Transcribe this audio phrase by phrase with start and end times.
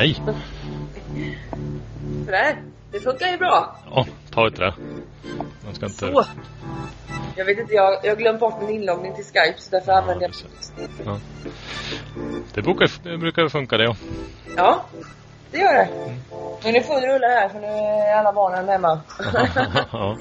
[0.00, 0.16] Hej.
[2.24, 2.56] Sådär.
[2.92, 3.76] Det funkar ju bra.
[3.90, 4.74] Ja, ta ett trä.
[5.64, 5.98] Man ska inte...
[5.98, 6.24] Så.
[7.36, 10.34] Jag vet inte, jag, har glömt bort min inloggning till Skype så därför använder jag...
[11.04, 11.18] Ja.
[12.54, 13.96] Det brukar, det brukar funka det, ja.
[14.56, 14.84] Ja,
[15.50, 15.88] det gör det.
[16.64, 19.00] Men nu får du rulla här för nu är alla barnen hemma.
[19.92, 20.16] ja.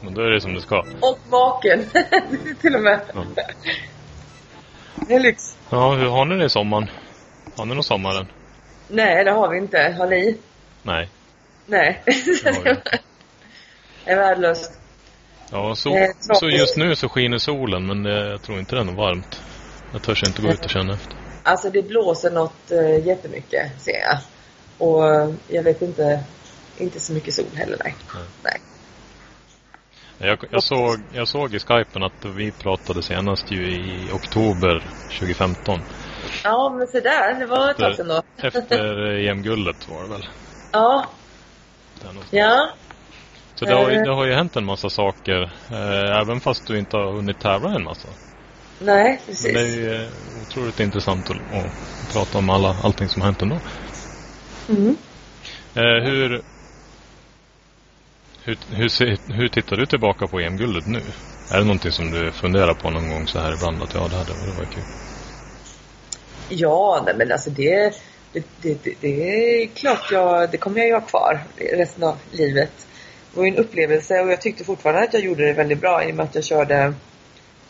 [0.00, 0.78] Men då är det som det ska.
[1.00, 1.84] Och maken.
[2.60, 3.00] till och med.
[3.14, 3.24] Ja.
[5.08, 5.56] Det är lyx.
[5.70, 6.90] Ja, hur har ni det i sommaren?
[7.56, 8.26] Har ni någon sommaren?
[8.88, 9.94] Nej, det har vi inte.
[9.98, 10.36] Har ni?
[10.82, 11.08] Nej.
[11.66, 12.02] Nej.
[12.04, 12.82] Det
[14.04, 14.72] det är värdelöst.
[15.50, 16.36] Ja, så, Eh, tråkigt.
[16.36, 19.42] så just nu så skiner solen men det, jag tror inte det är något varmt.
[19.92, 21.16] Jag törs inte gå ut och känna efter.
[21.42, 24.18] Alltså det blåser något uh, jättemycket, ser jag.
[24.78, 26.24] Och eh, jag vet inte,
[26.78, 27.94] inte så mycket sol heller, nej.
[28.14, 28.24] Nej.
[28.42, 28.60] nej.
[30.18, 34.82] Jag, jag, såg, jag såg i skypen att vi pratade senast ju i oktober
[35.18, 35.80] 2015.
[36.44, 38.22] Ja, men se där, det var ett tag sedan då.
[38.36, 40.28] Efter EM-guldet var det väl?
[40.72, 41.04] Ja,
[42.30, 42.68] ja.
[43.54, 44.02] Så det har, Eh.
[44.02, 45.42] det har ju hänt en massa saker.
[45.70, 48.08] Eh, även fast du inte har hunnit tävla en massa.
[48.80, 49.54] Nej, precis.
[49.54, 50.08] det är ju eh,
[50.42, 53.58] otroligt intressant att, att prata om alla, allting som har hänt ändå.
[54.68, 54.96] Mm.
[55.74, 56.42] Eh, hur,
[58.44, 61.00] hur, hur, hur tittar du tillbaka på EM-guldet nu?
[61.50, 63.82] Är det någonting som du funderar på någon gång så här ibland?
[63.82, 64.82] Att ja, det hade det var kul.
[66.48, 67.94] Ja, nej, men alltså det,
[68.32, 72.72] det, det, det, är klart jag, det kommer jag ju ha kvar resten av livet.
[73.32, 76.04] Det var ju en upplevelse och jag tyckte fortfarande att jag gjorde det väldigt bra
[76.04, 76.94] i och med att jag körde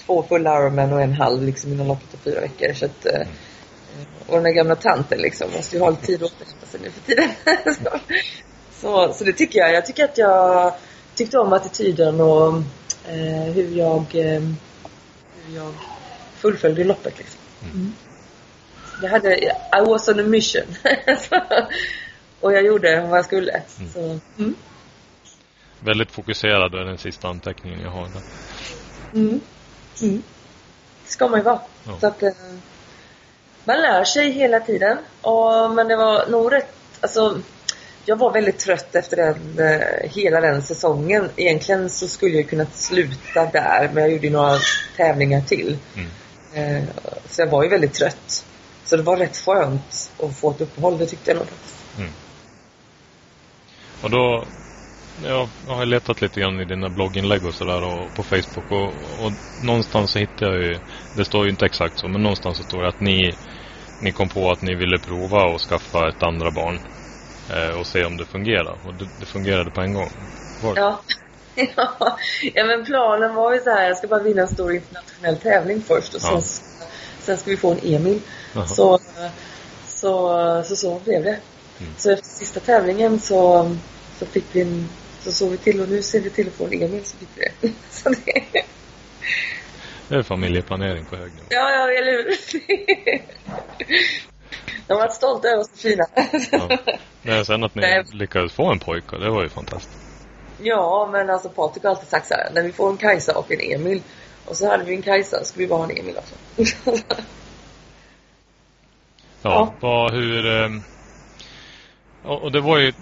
[0.06, 2.73] två fulla Ironman och en halv liksom inom loppet av fyra veckor.
[2.73, 3.27] Så att, eh,
[4.27, 6.91] och den där gamla tanten liksom måste ju ha lite tid att återhämta sig nu
[6.91, 7.31] för tiden.
[7.75, 7.99] så,
[8.81, 9.73] så, så det tycker jag.
[9.73, 10.73] Jag tycker att jag
[11.15, 12.49] tyckte om attityden och
[13.09, 14.43] eh, hur jag eh,
[15.47, 15.72] hur jag
[16.37, 17.41] fullföljde loppet liksom.
[17.75, 17.93] Mm.
[19.03, 20.62] Jag hade, I was on a mission.
[22.41, 23.53] Och jag gjorde vad jag skulle.
[23.53, 23.92] Mm.
[23.92, 24.00] Så,
[24.38, 24.54] mm.
[25.81, 28.03] Väldigt fokuserad är den sista anteckningen jag har.
[28.08, 28.22] Där.
[29.14, 29.41] Mm.
[30.03, 30.22] Mm.
[31.06, 31.60] Ska man ju vara.
[31.87, 31.98] Ja.
[32.00, 32.32] Så att, eh,
[33.64, 34.98] man lär sig hela tiden.
[35.20, 37.41] Och, men det var nog rätt, alltså
[38.04, 41.31] jag var väldigt trött efter den, eh, hela den säsongen.
[41.37, 44.58] Egentligen så skulle jag kunna sluta där men jag gjorde några
[44.97, 45.78] tävlingar till.
[45.94, 46.08] Mm.
[46.54, 46.84] Eh,
[47.28, 48.44] så jag var ju väldigt trött.
[48.88, 51.47] Så det var rätt skönt att få ett uppehåll, det tyckte jag nog.
[51.99, 52.10] Mm.
[54.03, 54.44] Och då,
[55.25, 58.87] ja, jag har letat lite grann i dina blogginlägg och sådär och på Facebook och,
[59.25, 59.32] och
[59.65, 60.78] någonstans så hittade jag ju,
[61.16, 63.34] det står ju inte exakt så, men någonstans så står det att ni,
[64.03, 66.81] ni kom på att ni ville prova att skaffa ett andra barn
[67.50, 68.76] eh, och se om det fungerar.
[68.87, 70.10] Och det, det fungerade på en gång.
[70.62, 71.00] Var, Ja.
[71.55, 72.16] ja.
[72.55, 75.82] ja, men planen var ju så här, jag ska bara vinna en stor internationell tävling
[75.82, 76.41] först och Ja.
[76.41, 76.78] sen,
[77.28, 78.21] sen ska vi få en Emil.
[78.66, 78.99] Så,
[79.89, 81.39] så, så, så blev det.
[81.81, 81.93] Mm.
[81.97, 83.71] Så efter sista tävlingen så,
[84.19, 84.89] så fick vi en,
[85.21, 87.28] så såg vi till och nu ser vi till att få en Emil så fick
[87.34, 87.72] vi det.
[87.91, 88.43] Så det
[90.09, 91.47] Det är familjeplanering på hög nivå.
[91.49, 92.37] ja, ja, eller hur?
[94.87, 96.05] De har varit stolta över oss så fina.
[96.50, 96.78] Ja.
[97.22, 98.05] Men sen att ni Nej.
[98.12, 99.99] lyckades få en pojke, det var ju fantastiskt.
[100.62, 103.53] Ja, men alltså Patrik har alltid sagt så här, när vi får en Kajsa och
[103.53, 104.03] en Emil
[104.48, 106.34] och så hade vi en Kajsa, ska vi bara ha en Emil också.
[109.42, 109.75] Ja.
[109.81, 110.47] Vad, hur...
[110.47, 110.82] ehm,
[112.25, 112.92] Och, det var ju...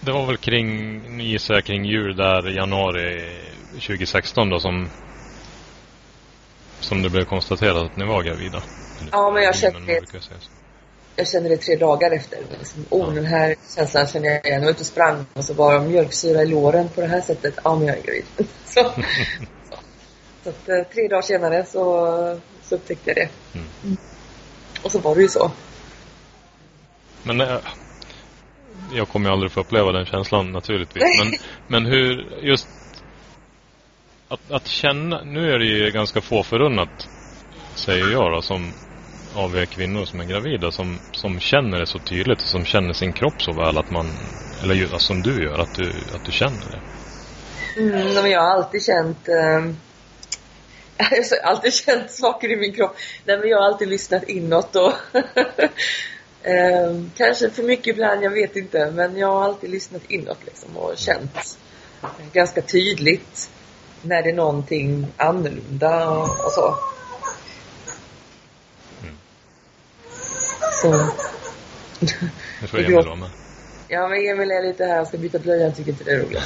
[0.00, 3.30] Det var väl kring, gissar jag, kring jul där i januari
[3.72, 4.88] 2016 då som...
[6.80, 8.62] Som det blev konstaterat att ni var gravida.
[9.12, 10.22] Ja, men jag kände det.
[10.22, 10.30] så.
[11.16, 12.38] jag kände det tre dagar efter.
[12.58, 13.14] Liksom, oh, Ja.
[13.14, 14.60] den här känslan känner jag igen.
[14.60, 17.20] Jag var ute och sprang och så var det mjölksyra i låren på det här
[17.20, 17.54] sättet.
[17.64, 18.24] Ja, men jag är gravid.
[18.64, 18.80] så,
[20.44, 20.50] så.
[20.50, 23.28] att, eh, tre dagar senare så, så upptäckte jag det.
[23.58, 23.96] Mm.
[24.82, 25.52] Och så var det ju så.
[27.22, 27.58] Men eh,
[28.94, 31.02] jag kommer ju aldrig få uppleva den känslan naturligtvis.
[31.18, 31.32] Men,
[31.82, 32.68] men hur just
[34.28, 37.08] att, att känna, nu är det ju ganska få förunnat
[37.74, 38.72] säger jag då som
[39.34, 42.92] av er kvinnor som är gravida som, som känner det så tydligt och som känner
[42.92, 44.06] sin kropp så väl att man,
[44.62, 46.80] eller som du gör, att du, att du känner det.
[47.80, 49.76] Mm, men jag har alltid känt ehm,
[51.30, 52.96] jag har alltid känt saker i min kropp.
[53.24, 54.92] Nej, men jag har alltid lyssnat inåt och
[56.42, 58.90] ehm, kanske för mycket ibland, jag vet inte.
[58.90, 61.58] Men jag har alltid lyssnat inåt liksom och känt
[62.32, 63.50] ganska tydligt
[64.02, 66.78] när det är någonting annorlunda och, och så.
[69.02, 69.16] Mm.
[70.82, 70.90] Så.
[72.60, 73.30] Det får Det Emil med.
[73.88, 76.18] Ja men Emil är lite här, jag ska byta blöja, han tycker inte det är
[76.18, 76.42] roligt.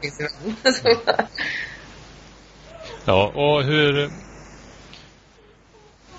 [0.00, 0.74] Finns det väl.
[0.74, 1.24] Så.
[3.04, 4.10] Ja, och hur...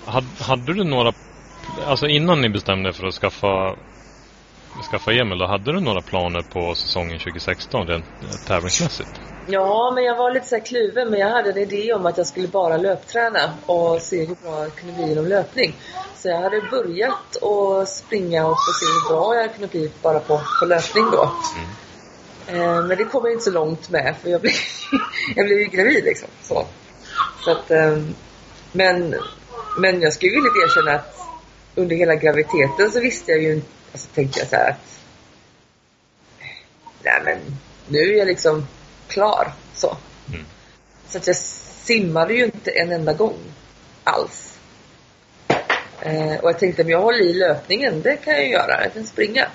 [0.06, 1.12] Hade, hade du några
[1.86, 3.76] alltså innan ni bestämde er för att skaffa,
[4.90, 8.06] skaffa Emil, då hade du några planer på säsongen 2016 rent
[8.46, 9.20] tävlingsmässigt?
[9.48, 11.10] Ja, men jag var lite så kluven.
[11.10, 14.62] Men jag hade en idé om att jag skulle bara löpträna och se hur bra
[14.62, 15.74] jag kunde bli inom löpning.
[16.16, 20.40] Så jag hade börjat att springa och se hur bra jag kunde bli bara på,
[20.60, 21.22] på löpning då.
[21.56, 21.68] Mm.
[22.46, 24.52] Eh, men det kom jag inte så långt med för jag blev,
[25.36, 26.28] jag blev ju gravid liksom.
[26.42, 26.66] Så,
[27.44, 27.98] så att, eh,
[28.72, 29.14] men,
[29.78, 31.16] men jag skulle vilja erkänna att
[31.74, 34.96] under hela graviditeten så visste jag ju inte, alltså tänkte jag så här att
[37.02, 37.38] nej men
[37.88, 38.66] nu är jag liksom
[39.08, 39.52] klar.
[39.74, 39.96] Så.
[40.28, 40.44] Mm.
[41.08, 43.38] Så att jag simmade ju inte en enda gång
[44.04, 44.58] alls.
[46.00, 48.82] Eh, och jag tänkte om jag håller i löpningen, det kan jag göra.
[48.82, 49.48] Jag kan springa.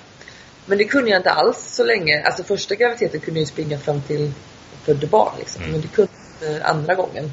[0.72, 2.22] Men det kunde jag inte alls så länge.
[2.22, 4.32] Alltså första graviditeten kunde jag springa fram till
[4.84, 5.32] födde barn.
[5.38, 5.62] Liksom.
[5.62, 5.72] Mm.
[5.72, 7.32] Men det kunde inte andra gången.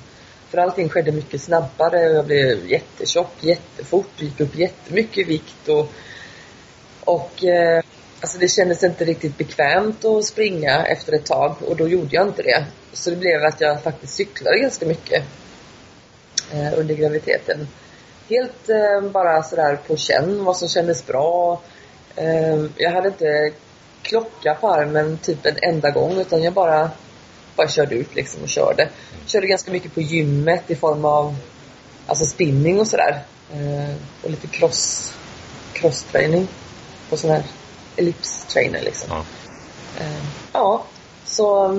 [0.50, 4.08] För allting skedde mycket snabbare jag blev jättetjock jättefort.
[4.18, 5.92] Gick upp jättemycket vikt och,
[7.04, 7.84] och eh,
[8.22, 12.28] Alltså det kändes inte riktigt bekvämt att springa efter ett tag och då gjorde jag
[12.28, 12.66] inte det.
[12.94, 15.24] Så det blev att jag faktiskt cyklade ganska mycket
[16.54, 17.68] eh, under graviditeten.
[18.30, 21.62] Helt eh, bara sådär på känn vad som kändes bra.
[22.16, 23.52] Eh, jag hade inte
[24.02, 26.92] klocka på armen typ en enda gång utan jag bara,
[27.56, 28.90] bara körde ut liksom och körde.
[29.26, 31.36] Körde ganska mycket på gymmet i form av
[32.08, 33.24] alltså spinning och sådär.
[33.54, 35.14] Eh, och lite cross,
[35.74, 36.48] crossträning
[37.10, 37.44] på sån här
[37.96, 39.10] ellipstrainer liksom.
[39.10, 39.24] Ja.
[40.00, 40.84] Uh, ja,
[41.26, 41.78] så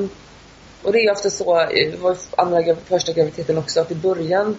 [0.82, 4.56] och det är ofta så, det var andra, första graviditeten också, att i början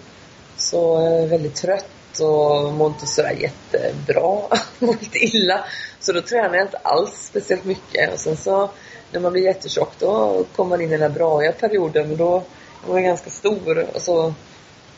[0.56, 1.86] så är jag väldigt trött
[2.20, 4.42] och mår inte sådär jättebra.
[4.78, 5.64] mår lite illa.
[6.00, 8.12] Så då tränar jag inte alls speciellt mycket.
[8.12, 8.70] Och sen så
[9.12, 12.44] när man blir jättetjock då kommer man in i den här braiga perioden och då
[12.86, 13.86] är man ganska stor.
[13.94, 14.34] Och så,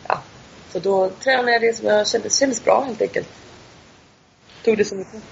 [0.09, 0.23] ja,
[0.73, 3.29] så då tränade jag det som jag kände kändes bra helt enkelt.
[4.65, 5.23] Tog det så mycket.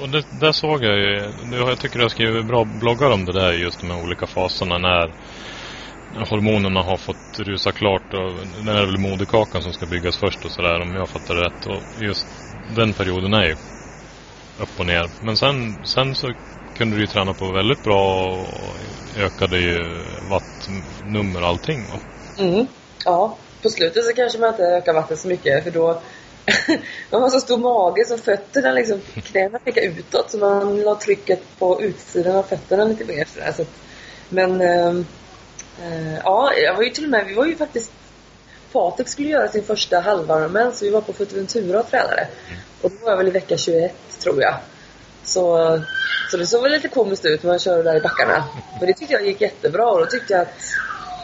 [0.00, 3.32] Och det, där såg jag ju, jag tycker du har skrivit bra bloggar om det
[3.32, 5.14] där, just de här olika faserna när
[6.14, 10.52] hormonerna har fått rusa klart och det är väl moderkakan som ska byggas först och
[10.52, 11.66] sådär om jag fattar det rätt.
[11.66, 12.26] Och just
[12.76, 13.56] den perioden är ju
[14.58, 15.06] upp och ner.
[15.20, 16.32] Men sen, sen så
[16.74, 18.76] kunde du ju träna på väldigt bra och
[19.16, 19.78] ökade ju
[20.30, 21.86] vattnummer och allting.
[21.90, 21.98] va?
[22.38, 22.66] Mm.
[23.04, 25.86] Ja, på slutet så kanske man inte ökar vatten så mycket för då
[27.10, 31.58] man har så stor mage så fötterna liksom, knäna pekar utåt så man la trycket
[31.58, 33.52] på utsidan av fötterna lite mer sådär.
[33.56, 33.72] Så att,
[34.28, 35.06] men ehm,
[35.82, 37.92] äh, ja, jag var ju till och med, vi var ju faktiskt
[38.74, 42.28] Patrik skulle göra sin första halvvarmen så vi var på Fuerteventura och tränade.
[42.82, 44.54] Och då var jag väl i vecka 21 tror jag.
[45.24, 45.80] Så,
[46.30, 48.44] så det såg väl lite komiskt ut när man körde där i backarna.
[48.78, 50.62] Men det tyckte jag gick jättebra och då tyckte jag att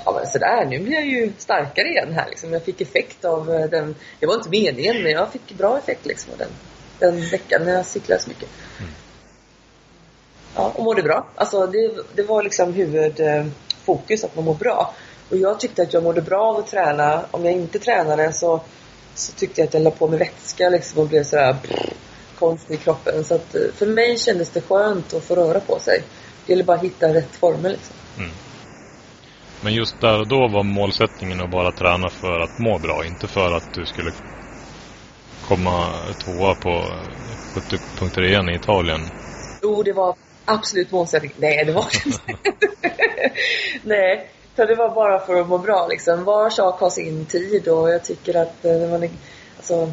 [0.05, 2.53] ja men sådär, nu blir jag ju starkare igen här liksom.
[2.53, 6.07] Jag fick effekt av eh, den, det var inte meningen men jag fick bra effekt
[6.07, 6.51] liksom av den,
[6.99, 8.49] den veckan när jag cyklade så mycket.
[8.79, 8.91] Mm.
[10.55, 11.27] Ja, och mådde bra.
[11.35, 12.73] Alltså det, det var liksom
[13.91, 14.95] huvudfokus att man mår bra.
[15.31, 17.25] Och jag tyckte att jag mådde bra av att träna.
[17.31, 18.61] Om jag inte tränade så,
[19.15, 21.57] så tyckte jag att jag la på mig vätska liksom och blev sådär
[22.39, 23.25] konstig i kroppen.
[23.25, 26.03] Så att eh, för mig kändes det skönt att få röra på sig.
[26.47, 27.97] Det gäller bara att hitta rätt former liksom.
[28.19, 28.31] Mm.
[29.63, 33.27] Men just där och då var målsättningen att bara träna för att må bra, inte
[33.27, 34.13] för att du skulle
[35.49, 35.87] komma
[36.25, 36.71] tvåa på
[37.55, 39.01] 70.3 i Italien.
[39.63, 40.15] Jo, det var
[40.51, 41.33] absolut målsättning.
[41.37, 42.51] Nej, det var det inte.
[43.83, 46.25] Nej, för det var bara för att må bra liksom.
[46.25, 49.11] Var sak har sin tid och jag tycker att eh, man är,
[49.57, 49.93] alltså,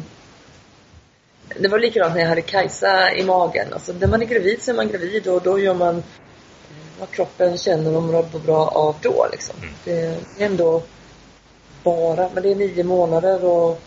[1.58, 3.72] det var likadant när jag hade Kajsa i magen.
[3.72, 6.02] Alltså, när man är gravid så är man gravid och då gör man
[6.98, 9.56] vad kroppen känner och mår bra av då liksom.
[9.56, 9.74] Mm.
[9.84, 9.92] Det
[10.42, 10.82] är ändå
[11.82, 13.80] bara, men det är nio månader och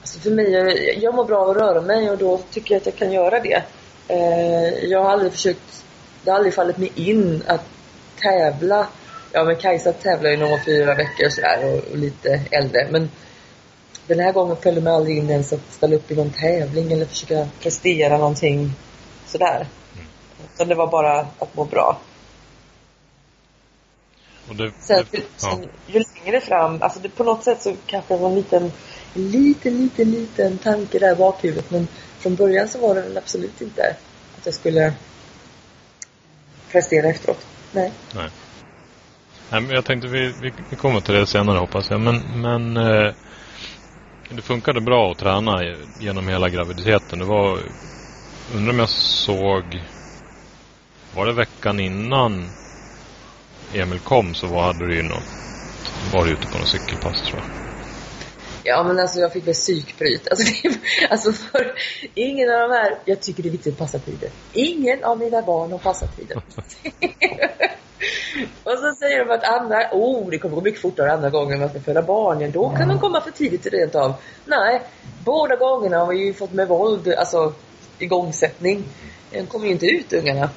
[0.00, 2.86] Alltså för mig, jag mår bra av att röra mig och då tycker jag att
[2.86, 3.62] jag kan göra det.
[4.08, 5.84] Eh, jag har aldrig försökt,
[6.24, 7.64] det har aldrig fallit mig in att
[8.20, 8.86] tävla.
[9.32, 12.40] Ja men Kajsa tävlar ju när hon var fyra veckor och sådär och, och lite
[12.50, 12.88] äldre.
[12.90, 13.10] Men
[14.06, 17.06] den här gången följde mig aldrig in ens att ställa upp i någon tävling eller
[17.06, 18.72] försöka prestera någonting
[19.26, 19.66] sådär.
[20.54, 21.98] Utan det var bara att må bra.
[24.50, 25.58] Det, Sen, det, ja.
[25.86, 28.72] ju längre fram, alltså det, på något sätt så kanske det var en liten,
[29.14, 31.70] liten, liten, liten tanke där i bakhuvudet.
[31.70, 31.88] Men
[32.18, 33.96] från början så var det väl absolut inte
[34.38, 34.94] att jag skulle
[36.72, 37.46] prestera efteråt.
[37.72, 37.92] Nej.
[38.14, 38.28] Nej.
[39.50, 42.00] Nej men jag tänkte vi, vi, vi kommer till det senare hoppas jag.
[42.00, 43.14] Men, men eh,
[44.28, 45.62] det funkade bra att träna
[45.98, 47.18] genom hela graviditeten.
[47.18, 47.58] Det var,
[48.54, 49.82] undrar om jag såg
[51.14, 52.48] var det veckan innan
[53.74, 55.24] Emil kom så var, hade du ju något,
[56.12, 57.61] var du ute på något cykelpass tror jag.
[58.64, 60.28] Ja men alltså jag fick väl psykbryt.
[60.28, 60.78] Alltså, det,
[61.10, 61.74] alltså för
[62.14, 64.30] ingen av de här, jag tycker det är viktigt att passa tiden.
[64.52, 66.40] Ingen av mina barn har passat tiden.
[68.64, 71.68] och så säger de att andra, oh det kommer gå mycket fortare andra gången man
[71.68, 72.52] ska föda barn.
[72.52, 74.14] Då kan de komma för tidigt rent av.
[74.44, 74.82] Nej,
[75.24, 77.52] båda gångerna har vi ju fått med våld, alltså
[77.98, 78.84] igångsättning.
[79.30, 80.50] Den kommer ju inte ut ungarna.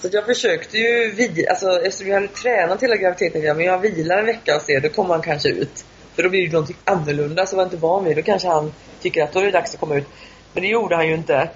[0.00, 4.18] Så jag försökte ju vila, alltså eftersom jag hade tränat hela graviditeten, men jag vilar
[4.18, 5.84] en vecka och ser, då kommer han kanske ut.
[6.14, 8.16] För då blir det någonting annorlunda som jag inte van vid.
[8.16, 10.06] Då kanske han tycker att då är det dags att komma ut.
[10.52, 11.50] Men det gjorde han ju inte.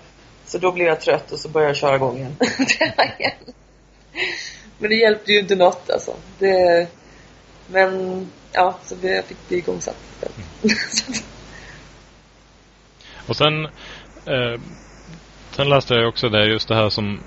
[0.46, 2.36] Så då blev jag trött och så började jag köra igång igen.
[4.78, 6.14] Men det hjälpte ju inte något alltså.
[6.38, 6.88] Det,
[7.66, 10.48] men ja, så jag fick bli igångsatt mm.
[13.26, 13.64] Och sen
[14.26, 14.60] eh,
[15.50, 17.20] Sen läste jag också det just det här som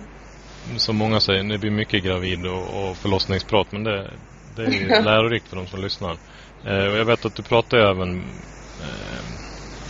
[0.78, 4.12] som många säger, det blir mycket gravid och, och förlossningsprat men det,
[4.56, 6.18] det är ju lärorikt för de som lyssnar.
[6.68, 8.18] Eh, och jag vet att du pratar även
[8.82, 9.20] eh,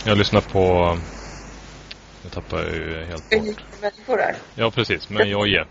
[0.04, 0.96] Jag lyssnar på
[2.22, 3.64] Jag tappar ju helt bort.
[3.80, 4.36] Människor där.
[4.54, 5.66] Ja precis, med Jojje.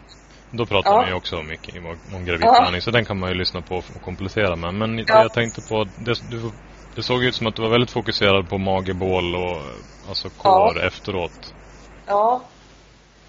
[0.52, 0.98] Då pratar ja.
[0.98, 1.76] man ju också mycket
[2.14, 4.74] om gravidträning så den kan man ju lyssna på och komplettera med.
[4.74, 5.04] Men ja.
[5.08, 6.52] jag tänkte på, det, du,
[6.96, 9.62] det såg ut som att du var väldigt fokuserad på magebål och
[10.08, 10.88] alltså kår ja.
[10.88, 11.54] efteråt.
[12.06, 12.42] Ja,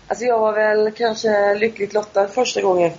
[0.09, 2.91] Alltså jag var väl kanske lyckligt lottad första gången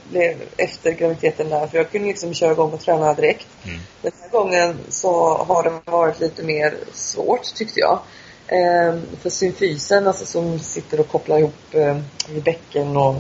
[0.58, 1.68] efter graviditeten där.
[1.68, 3.48] För jag kunde liksom köra igång och träna direkt.
[3.66, 3.80] Mm.
[4.02, 8.00] Den här gången så har det varit lite mer svårt tyckte jag.
[8.48, 11.98] Ehm, för symfysen, alltså som sitter och kopplar ihop eh,
[12.30, 13.16] i bäcken och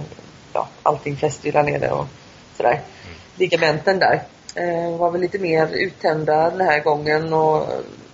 [0.53, 2.05] ja, allting fäster där nere och
[2.57, 2.71] sådär.
[2.71, 3.15] Mm.
[3.35, 4.23] Ligamenten där
[4.55, 7.67] eh, var väl lite mer uttända den här gången och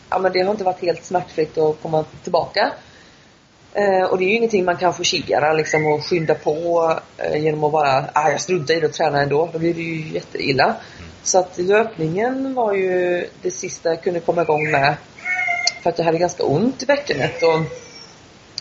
[0.09, 2.71] ja men det har inte varit helt smärtfritt att komma tillbaka.
[3.77, 7.63] Eh, och det är ju ingenting man kan forcera liksom och skynda på eh, genom
[7.63, 9.49] att bara, ah, jag struntar i det och tränar ändå.
[9.53, 10.63] Då blir det ju jätteilla.
[10.63, 11.09] Mm.
[11.23, 14.95] Så att löpningen var ju det sista jag kunde komma igång med.
[15.83, 17.59] För att jag hade ganska ont i bäckenet och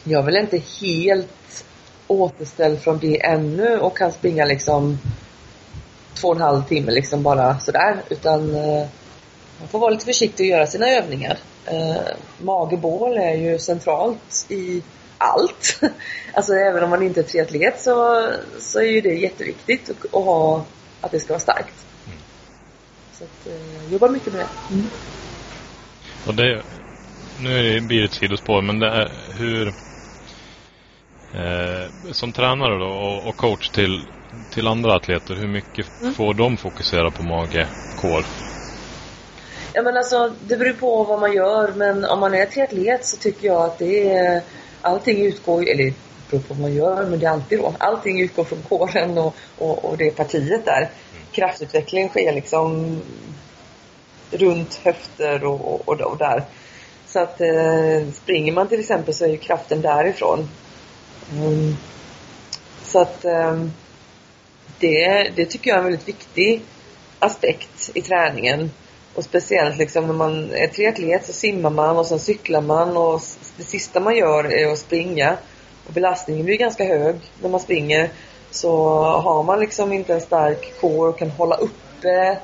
[0.04, 1.64] jag är väl inte helt
[2.06, 4.98] återställd från det ännu och kan springa liksom
[6.14, 7.96] två och en halv timme liksom bara sådär.
[8.08, 8.86] Utan eh,
[9.58, 11.38] man får vara lite försiktig och göra sina övningar.
[11.66, 11.96] Eh,
[12.38, 14.82] magebål är ju centralt i
[15.18, 15.80] allt.
[16.36, 18.28] Alltså även om man inte är triatlet så,
[18.58, 20.64] så är ju det jätteviktigt att, att ha
[21.00, 21.86] att det ska vara starkt.
[22.06, 22.18] Mm.
[23.12, 24.74] Så att, eh, jobbar mycket med det.
[24.74, 24.86] Mm.
[26.26, 26.62] Och det
[27.40, 29.68] nu blir det ett sidospår men det är hur
[31.34, 34.06] eh, som tränare då och, och, coach till,
[34.52, 36.14] till andra atleter, hur mycket mm.
[36.14, 37.68] får de fokusera på mage,
[38.00, 38.24] kår?
[39.72, 43.16] Ja men alltså det beror på vad man gör men om man är triatlet så
[43.16, 44.42] tycker jag att det är
[44.84, 45.92] allting utgår, eller
[46.30, 47.74] beror på vad man gör, men det är alltid då.
[47.78, 50.90] Allting utgår från kåren och, och, och det partiet där.
[51.32, 53.00] Kraftutveckling sker liksom
[54.30, 56.44] runt höfter och, och, och där.
[57.06, 60.48] Så att eh, springer man till exempel så är ju kraften därifrån.
[61.32, 61.76] Mm.
[62.84, 63.64] Så att eh,
[64.78, 66.62] det, det tycker jag är en väldigt viktig
[67.18, 68.70] aspekt i träningen.
[69.14, 73.20] Och speciellt liksom när man är triatlet så simmar man och sen cyklar man och
[73.56, 75.36] det sista man gör är att springa.
[75.86, 78.10] Och belastningen blir ganska hög när man springer.
[78.50, 82.38] Så har man liksom inte en stark core och kan hålla uppe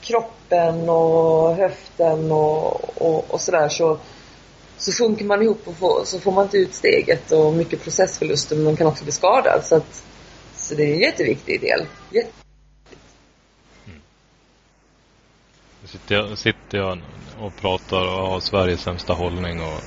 [0.00, 3.98] kroppen och höften och, och, och sådär så,
[4.76, 8.56] så sjunker man ihop och får, så får man inte ut steget och mycket processförluster
[8.56, 9.64] men man kan också bli skadad.
[9.64, 10.02] Så, att,
[10.56, 11.86] så det är en jätteviktig del.
[12.10, 12.47] Jätte
[15.92, 16.98] Sitter jag, sitter jag
[17.38, 19.80] och pratar och har Sveriges sämsta hållning och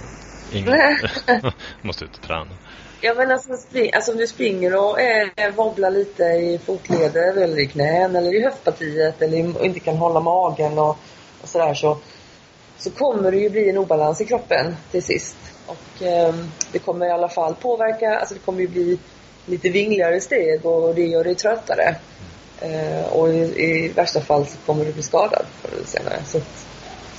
[0.53, 0.73] ingen
[1.81, 2.55] måste ut och träna.
[3.01, 7.59] Ja men alltså, spring, alltså om du springer och eh, wobblar lite i fotleder eller
[7.59, 10.97] i knän eller i höftpartiet eller inte kan hålla magen och,
[11.41, 11.97] och sådär så,
[12.77, 15.37] så kommer det ju bli en obalans i kroppen till sist.
[15.65, 16.35] Och eh,
[16.71, 18.99] det kommer i alla fall påverka, alltså det kommer ju bli
[19.45, 21.95] lite vingligare steg och det gör dig tröttare.
[22.61, 26.23] Eh, och i, i, värsta fall så kommer du bli skadad förr eller senare.
[26.25, 26.41] Så,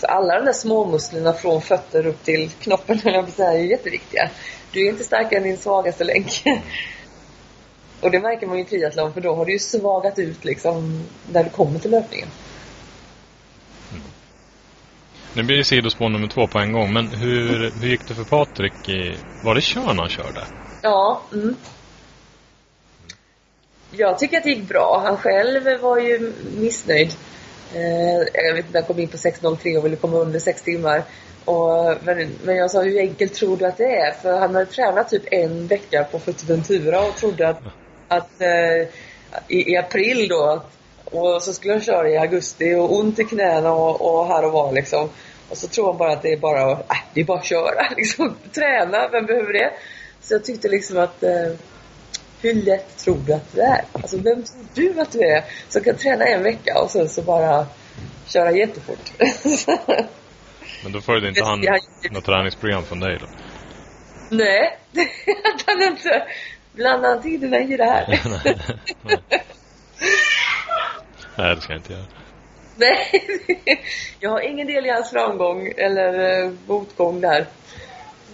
[0.01, 4.31] så alla de där småmusklerna från fötter upp till knoppen, jag säga, är jätteviktiga.
[4.73, 6.43] Du är inte starkare än din svagaste länk.
[8.01, 11.05] och det märker man ju i triathlon för då har du ju svagat ut liksom
[11.33, 12.29] när du kommer till löpningen.
[13.91, 14.03] Mm.
[15.35, 18.25] Nu blir det sidospår nummer två på en gång, men hur, hur gick det för
[18.25, 19.17] Patrik i...
[19.45, 20.47] Var det Körn han körde?
[20.83, 21.57] Ja, mm
[23.97, 25.03] jag tycker att det gick bra.
[25.05, 27.13] Han själv var ju missnöjd.
[27.75, 31.03] Eh, jag vet inte, han kom in på 6.03 och ville komma under 6 timmar.
[31.45, 34.13] Och, men, men jag sa, hur enkelt tror du att det är?
[34.13, 37.61] För han hade tränat typ en vecka på Fuerteventura och trodde att,
[38.09, 38.89] att eh,
[39.49, 40.63] i, i, april då,
[41.05, 44.53] och så skulle han köra i augusti och ont i knäna och, och här och
[44.53, 45.09] var liksom.
[45.49, 47.45] Och så tror han bara att det är bara att, äh, det är bara att
[47.45, 48.37] köra liksom.
[48.53, 49.73] Träna, vem behöver det?
[50.21, 51.53] Så jag tyckte liksom att eh,
[52.43, 53.85] hur lätt tror du att du är?
[53.93, 54.45] Alltså vem
[54.75, 57.67] tror du att du är som kan träna en vecka och sen så bara
[58.27, 59.13] köra jättefort?
[60.83, 61.65] Men då följde inte han
[62.11, 63.27] något träningsprogram från dig då?
[64.31, 65.09] Nej, det
[65.45, 66.27] hade han inte.
[66.73, 68.07] Blanda han tiderna i det här.
[71.37, 72.05] Nej, det ska jag inte göra.
[72.77, 73.27] Nej,
[74.21, 77.47] jag har ingen del i hans framgång eller eh, motgång där.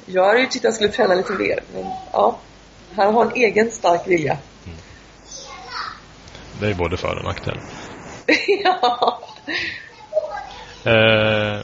[0.06, 2.38] Jag hade ju tyckt att han skulle träna lite mer, men ja.
[2.96, 4.38] Han har en egen stark vilja.
[4.66, 4.78] Mm.
[6.60, 7.58] Det är både för och nackdel.
[8.64, 9.20] ja.
[10.84, 11.60] Eh,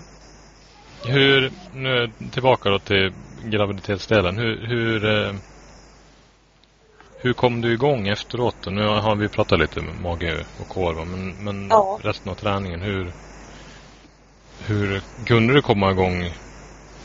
[1.05, 3.13] hur, nu tillbaka då till
[3.45, 4.39] graviditetsdelen.
[4.39, 5.35] Hur, hur, eh,
[7.19, 8.67] hur kom du igång efteråt?
[8.67, 11.99] Nu har vi pratat lite med mage och korv, men, men ja.
[12.03, 13.13] resten av träningen, hur,
[14.67, 16.31] hur kunde du komma igång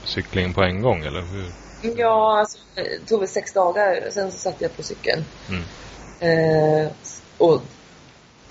[0.03, 1.68] cyklingen på en gång eller hur?
[1.81, 5.25] Ja, alltså, det tog väl sex dagar, sen så satte jag på cykeln.
[5.49, 5.63] Mm.
[6.19, 6.91] Eh,
[7.37, 7.61] och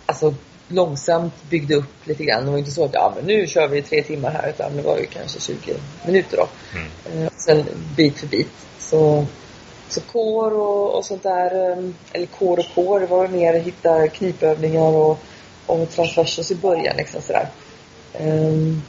[0.06, 0.34] alltså
[0.68, 2.44] långsamt byggde upp lite grann.
[2.44, 4.82] Det var inte så att ja, men nu kör vi tre timmar här utan det
[4.82, 5.74] var ju kanske 20
[6.06, 6.48] minuter då.
[6.78, 7.22] Mm.
[7.22, 7.64] Eh, sen
[7.96, 8.52] bit för bit.
[8.78, 9.26] Så,
[9.88, 14.08] så kår och, och sånt där, eh, eller kår och kår, det var mer hitta
[14.08, 15.18] knipövningar och,
[15.66, 17.48] och transversos i början liksom sådär.
[18.20, 18.82] Um,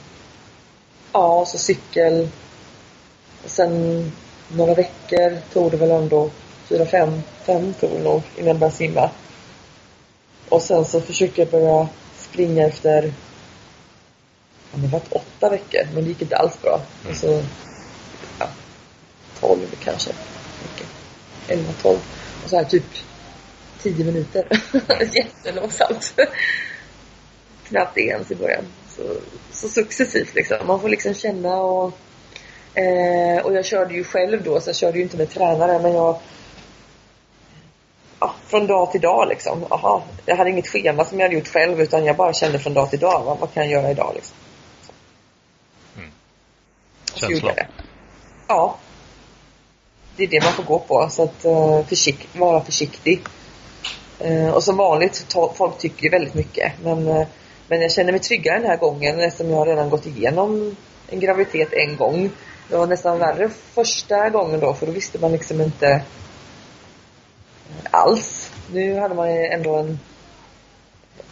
[1.12, 2.30] ja, så cykel.
[3.46, 4.12] Sen
[4.56, 6.30] några veckor tog det väl ändå,
[6.68, 9.10] fyra, fem, fem tog det nog innan jag började simma.
[10.50, 11.88] Och sen så försökte jag börja
[12.18, 13.14] springa efter,
[14.72, 16.82] ja, det var åtta veckor, men det gick inte alls bra.
[17.02, 17.12] Mm.
[17.12, 17.44] Och så,
[18.40, 18.48] ja,
[19.40, 20.12] tolv kanske.
[21.48, 22.00] Elva, tolv.
[22.44, 22.86] Och så här typ
[23.82, 24.48] tio minuter.
[25.16, 26.20] Jättelångsamt.
[27.64, 28.64] Knappt ens i början.
[28.96, 29.04] Så,
[29.52, 30.58] så successivt liksom.
[30.68, 31.94] Man får liksom känna och
[32.74, 35.94] eh, och jag körde ju själv då, så jag körde ju inte med tränare men
[35.94, 36.20] jag
[38.20, 39.66] ja, från dag till dag liksom.
[39.70, 42.74] Aha, jag hade inget schema som jag hade gjort själv utan jag bara kände från
[42.74, 43.24] dag till dag.
[43.26, 44.36] Vad, vad kan jag göra idag liksom?
[45.98, 46.10] Mm.
[47.14, 47.54] Känsla?
[48.48, 48.76] Ja.
[50.16, 51.08] Det är det man får gå på.
[51.10, 53.22] Så att uh, försikt, vara försiktig.
[54.26, 56.74] Uh, och som vanligt, folk tycker ju väldigt mycket.
[56.84, 57.28] Men, uh,
[57.68, 60.76] men jag känner mig tryggare den här gången eftersom jag redan gått igenom
[61.10, 62.30] en graviditet en gång.
[62.70, 66.02] Det var nästan värre första gången då för då visste man liksom inte
[67.92, 68.52] alls.
[68.74, 70.00] Nu hade man ju ändå en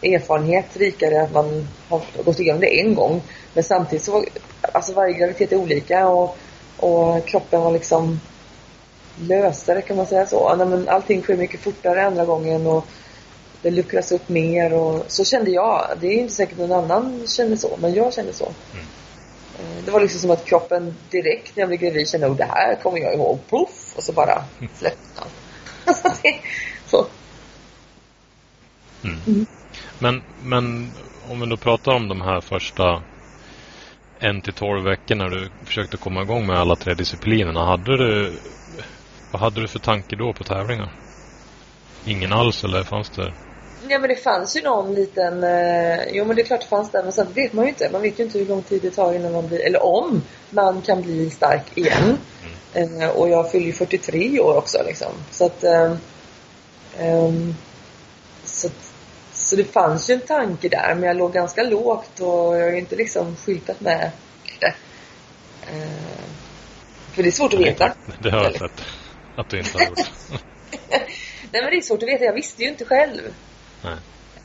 [0.02, 3.22] erfarenhet rikare att man har gått igenom det en gång.
[3.54, 4.24] Men samtidigt så var,
[4.72, 6.38] alltså varje graviditet är olika och,
[6.76, 8.20] och kroppen var liksom
[9.20, 10.54] lösare kan man säga så.
[10.56, 12.86] Nej, men allting sker mycket fortare andra gången och
[13.62, 15.88] det luckras upp mer och så kände jag.
[16.00, 18.44] Det är inte säkert någon annan känner så, men jag kände så.
[18.44, 18.86] Mm.
[19.58, 22.44] Eh, det var liksom som att kroppen direkt när jag blev gravid kände att det
[22.44, 23.38] här kommer jag ihåg.
[23.50, 23.96] Puff!
[23.96, 24.44] Och så bara
[24.78, 25.32] släppte allt.
[26.86, 27.06] så.
[29.04, 29.18] Mm.
[29.26, 29.46] Mm.
[29.98, 30.92] Men, men
[31.30, 33.02] om vi då pratar om de här första
[34.20, 37.64] en till tolv veckorna när du försökte komma igång med alla tre disciplinerna.
[37.64, 38.40] Hade du,
[39.32, 40.92] vad hade du för tanke då på tävlingar?
[42.06, 43.32] Ingen alls eller fanns det?
[43.88, 46.90] Ja men det fanns ju någon liten, eh, jo men det är klart det fanns
[46.90, 47.88] det men sen vet man ju inte.
[47.92, 50.82] Man vet ju inte hur lång tid det tar innan man blir, eller om man
[50.82, 52.18] kan bli stark igen.
[52.74, 53.02] Mm.
[53.02, 55.12] Eh, och jag fyller ju 43 år också liksom.
[55.30, 55.94] Så att, eh,
[58.44, 58.68] så,
[59.32, 62.70] så det fanns ju en tanke där men jag låg ganska lågt och jag har
[62.70, 64.10] ju inte liksom skyltat med
[64.60, 64.74] det.
[65.72, 66.28] Eh,
[67.12, 67.92] för det är svårt att veta.
[68.22, 68.84] Det har jag sett
[69.34, 70.10] att du inte har gjort.
[71.50, 73.20] Nej men det är svårt att veta, jag visste ju inte själv.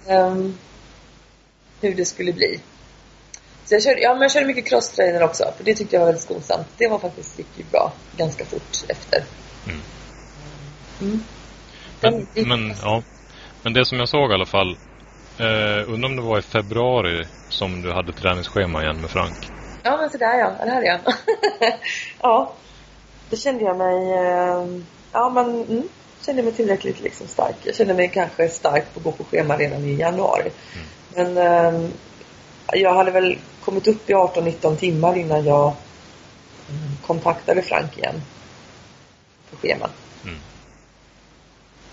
[0.07, 0.57] Um,
[1.81, 2.59] hur det skulle bli.
[3.65, 6.07] Så jag körde, ja, men jag körde mycket crosstrainer också, för det tyckte jag var
[6.07, 6.67] väldigt skonsamt.
[6.77, 9.23] Det var faktiskt gick ju bra ganska fort efter.
[9.67, 9.81] Mm.
[11.01, 11.23] Mm.
[12.01, 13.03] Men, men, ja.
[13.63, 14.77] men det som jag såg i alla fall,
[15.37, 19.37] eh, undrar om det var i februari som du hade träningsschema igen med Frank?
[19.83, 20.99] Ja, men sådär ja, det hade jag.
[22.21, 22.53] ja,
[23.29, 25.89] då kände jag mig, eh, ja men mm,
[26.25, 27.55] kände mig tillräckligt liksom stark.
[27.63, 30.51] Jag kände mig kanske stark på att gå på schema redan i januari.
[30.75, 31.33] Mm.
[31.35, 31.89] Men eh,
[32.73, 35.73] jag hade väl kommit upp i 18-19 timmar innan jag
[36.69, 38.21] mm, kontaktade Frank igen.
[39.51, 39.89] På scheman.
[40.23, 40.37] Mm.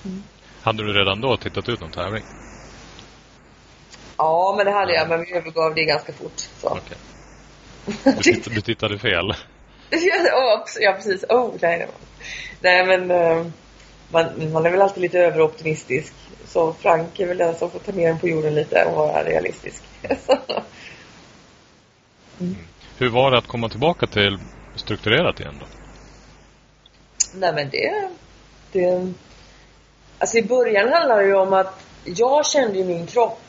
[0.04, 0.22] Mm.
[0.62, 2.24] Hade du redan då tittat ut någon tävling?
[4.16, 5.08] Ja, men det hade jag.
[5.08, 6.40] Men vi övergav det ganska fort.
[6.60, 6.68] Så.
[6.68, 6.96] Okay.
[8.04, 9.34] Du, titt du tittade fel?
[10.80, 11.24] ja, precis.
[11.28, 11.88] Oh, nej,
[12.60, 13.46] nej men uh,
[14.10, 16.12] man, man är väl alltid lite överoptimistisk.
[16.46, 19.24] Så Frank är väl den som får ta ner den på jorden lite och vara
[19.24, 19.82] realistisk.
[22.40, 22.56] mm.
[22.98, 24.38] Hur var det att komma tillbaka till
[24.74, 25.66] strukturerat igen då?
[27.34, 28.08] Nej men det,
[28.72, 29.12] det...
[30.18, 33.40] Alltså i början handlade det ju om att jag kände ju min kropp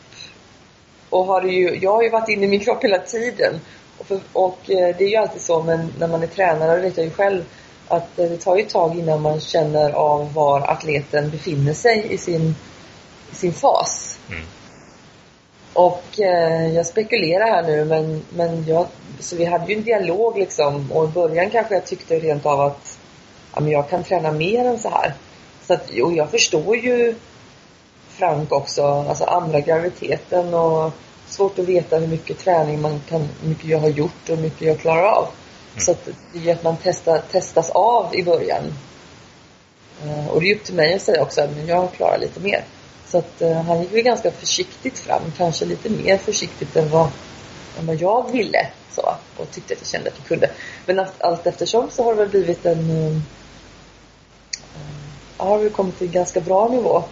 [1.09, 3.59] och har ju, jag har ju varit inne i min kropp hela tiden.
[3.97, 6.81] Och, för, och eh, det är ju alltid så men när man är tränare, det
[6.81, 7.43] vet jag ju själv,
[7.91, 12.17] att det tar ju ett tag innan man känner av var atleten befinner sig i
[12.17, 12.55] sin,
[13.31, 14.17] i sin fas.
[14.29, 14.41] Mm.
[15.73, 18.87] Och eh, jag spekulerar här nu men, men jag,
[19.19, 22.61] så vi hade ju en dialog liksom och i början kanske jag tyckte rent av
[22.61, 22.99] att
[23.53, 25.13] ja, men jag kan träna mer än så här.
[25.67, 27.15] Så att, och jag förstår ju
[28.09, 30.91] Frank också, alltså andra graviditeten och
[31.27, 34.43] svårt att veta hur mycket träning man kan, hur mycket jag har gjort och hur
[34.43, 35.27] mycket jag klarar av.
[35.73, 35.85] Mm.
[35.85, 38.73] Så att det är ju att man testar, testas av i början.
[40.05, 42.65] Eh, och det är upp till mig att säga också att jag klarar lite mer.
[43.07, 47.09] Så att eh, han gick väl ganska försiktigt fram, kanske lite mer försiktigt än vad,
[47.79, 48.67] än vad jag ville.
[48.91, 50.49] Så, och tyckte att jag kände att jag kunde.
[50.85, 52.91] Men allt, allt eftersom så har det väl blivit en...
[52.91, 53.17] Uh,
[55.37, 57.03] har vi kommit till en ganska bra nivå.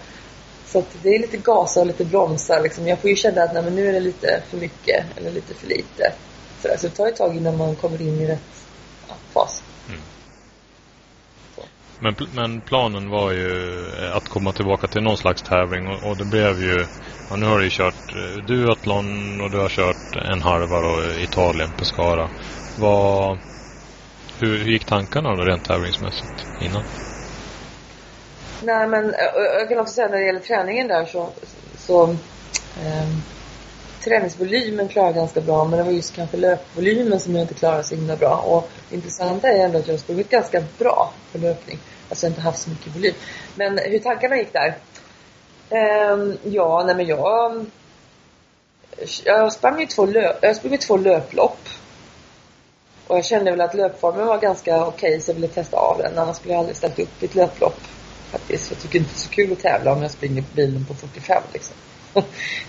[0.65, 2.59] Så att det är lite gasa och lite bromsa.
[2.59, 2.87] Liksom.
[2.87, 5.53] Jag får ju känna att nej, men nu är det lite för mycket eller lite
[5.53, 6.13] för lite.
[6.61, 8.65] Så, så det tar ett tag innan man kommer in i rätt
[9.07, 9.63] ja, fas.
[9.89, 10.01] Mm.
[11.99, 16.17] Men, men, planen var ju eh, att komma tillbaka till någon slags tävling och, och
[16.17, 16.85] det blev ju,
[17.29, 21.19] ja, nu har du ju kört eh, duathlon och du har kört en halva då,
[21.19, 22.29] Italien, Pescara.
[22.79, 23.37] Vad,
[24.39, 26.83] hur, hur gick tankarna då rent tävlingsmässigt innan?
[28.63, 29.15] Nej men
[29.59, 31.29] jag kan också säga när det gäller träningen där så,
[31.77, 32.03] så
[32.83, 33.09] eh,
[34.03, 37.83] träningsvolymen klarar jag ganska bra men det var just kanske löpvolymen som jag inte klarade
[37.83, 38.35] så himla bra.
[38.35, 41.79] Och det intressanta är ändå att jag har sprungit ganska bra på löpning.
[42.09, 43.13] Alltså jag har inte haft så mycket volym.
[43.55, 44.77] Men hur tankarna gick där?
[45.69, 47.65] Eh, ja, nej men jag
[49.25, 51.69] jag sprang ju två, löp, jag sprang två löplopp.
[53.07, 55.97] Och jag kände väl att löpformen var ganska okej okay, så jag ville testa av
[55.97, 56.17] den.
[56.17, 57.79] Annars skulle jag aldrig ställt upp i ett löplopp
[58.31, 58.71] faktiskt.
[58.71, 61.43] Jag tycker inte det är så kul att tävla om jag springer bilen på 45
[61.53, 61.75] liksom.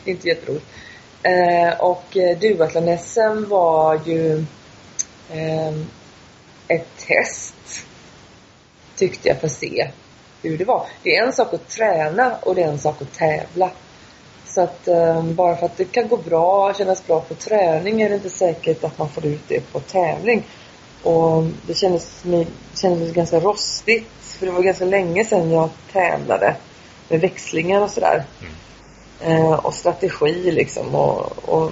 [0.05, 0.67] det är inte jätteroligt.
[1.23, 4.45] Eh, och eh, duathlon-SM var ju
[5.31, 5.75] eh,
[6.69, 7.87] ett test.
[8.97, 9.91] Tyckte jag för att se
[10.43, 10.87] hur det var.
[11.03, 13.71] Det är en sak att träna och det är en sak att tävla.
[14.47, 18.09] Så att eh, bara för att det kan gå bra, kännas bra på träning är
[18.09, 20.43] det inte säkert att man får ut det på tävling.
[21.03, 22.25] Och det kändes,
[22.75, 26.57] kändes ganska rostigt för det var ganska länge sedan jag tävlade
[27.09, 28.25] med växlingar och sådär.
[28.41, 28.53] Mm.
[29.21, 30.95] Eh, och strategi liksom.
[30.95, 31.71] Och, och,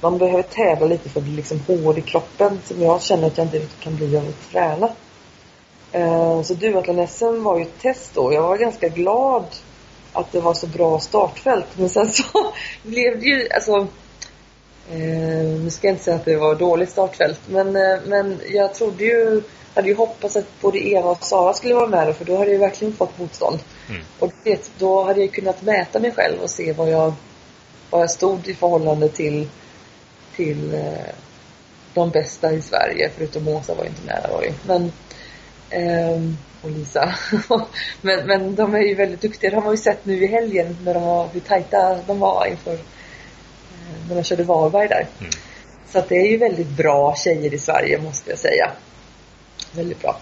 [0.00, 3.38] man behöver tävla lite för att bli liksom hård i kroppen som jag känner att
[3.38, 4.88] jag inte kan bli av att träna.
[5.92, 8.32] Eh, så duathlon-SM var ju ett test då.
[8.32, 9.44] Jag var ganska glad
[10.12, 11.66] att det var så bra startfält.
[11.76, 12.24] Men sen så
[12.82, 13.86] blev det ju, alltså
[14.90, 18.74] Eh, nu ska jag inte säga att det var dåligt startfält men, eh, men jag
[18.74, 19.42] trodde ju
[19.74, 22.52] hade ju hoppats att både Eva och Sara skulle vara med då, för då hade
[22.52, 23.58] jag verkligen fått motstånd.
[23.94, 24.04] Mm.
[24.18, 27.12] Och vet, då hade jag kunnat mäta mig själv och se vad jag,
[27.90, 29.48] vad jag stod i förhållande till,
[30.36, 31.14] till eh,
[31.94, 33.10] de bästa i Sverige.
[33.16, 34.92] Förutom Åsa var inte med där Men,
[35.70, 37.14] eh, och Lisa.
[38.00, 39.50] men, men de är ju väldigt duktiga.
[39.50, 42.46] Det har man ju sett nu i helgen när de var, hur tajta de var
[42.46, 45.06] inför eh, när de körde Varberg där.
[45.20, 45.30] Mm.
[45.88, 48.70] Så att det är ju väldigt bra tjejer i Sverige måste jag säga
[49.72, 50.20] väldigt bra.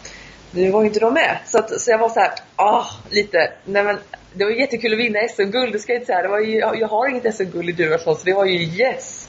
[0.50, 1.38] Nu var ju inte de med.
[1.46, 3.98] Så, att, så jag var så här, ah, lite, nej men
[4.32, 6.22] det var jättekul att vinna SM-guld, det ska jag inte säga.
[6.22, 9.28] Det var ju, jag har inget SM-guld i duathlon så det var ju yes.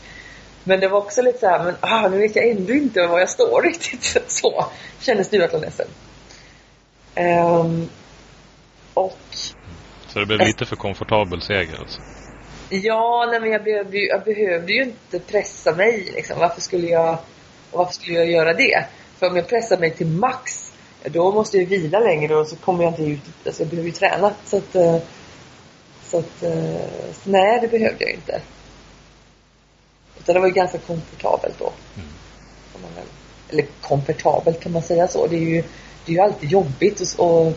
[0.63, 3.19] Men det var också lite så här, men ah, nu vet jag ändå inte var
[3.19, 4.23] jag står riktigt.
[4.27, 4.65] Så
[4.99, 5.81] kändes duathlon-SM.
[5.81, 7.89] Um, ehm,
[8.93, 9.17] och...
[10.07, 12.01] Så det blev lite för komfortabel seger alltså?
[12.69, 16.39] Ja, nej men jag behövde, ju, jag behövde ju inte pressa mig liksom.
[16.39, 17.17] Varför skulle jag,
[17.71, 18.85] varför skulle jag göra det?
[19.19, 20.60] För om jag pressar mig till max,
[21.05, 23.19] då måste jag vila längre och så kommer jag inte ut.
[23.45, 24.33] Alltså jag behöver ju träna.
[24.45, 24.97] Så att, eh,
[26.03, 28.41] så att, eh, så nej det behövde jag inte.
[30.19, 31.71] Utan det var ju ganska komfortabelt då.
[31.95, 32.09] Mm.
[33.49, 35.27] Eller komfortabelt kan man säga så.
[35.27, 35.63] Det är ju,
[36.05, 37.55] det är ju alltid jobbigt att,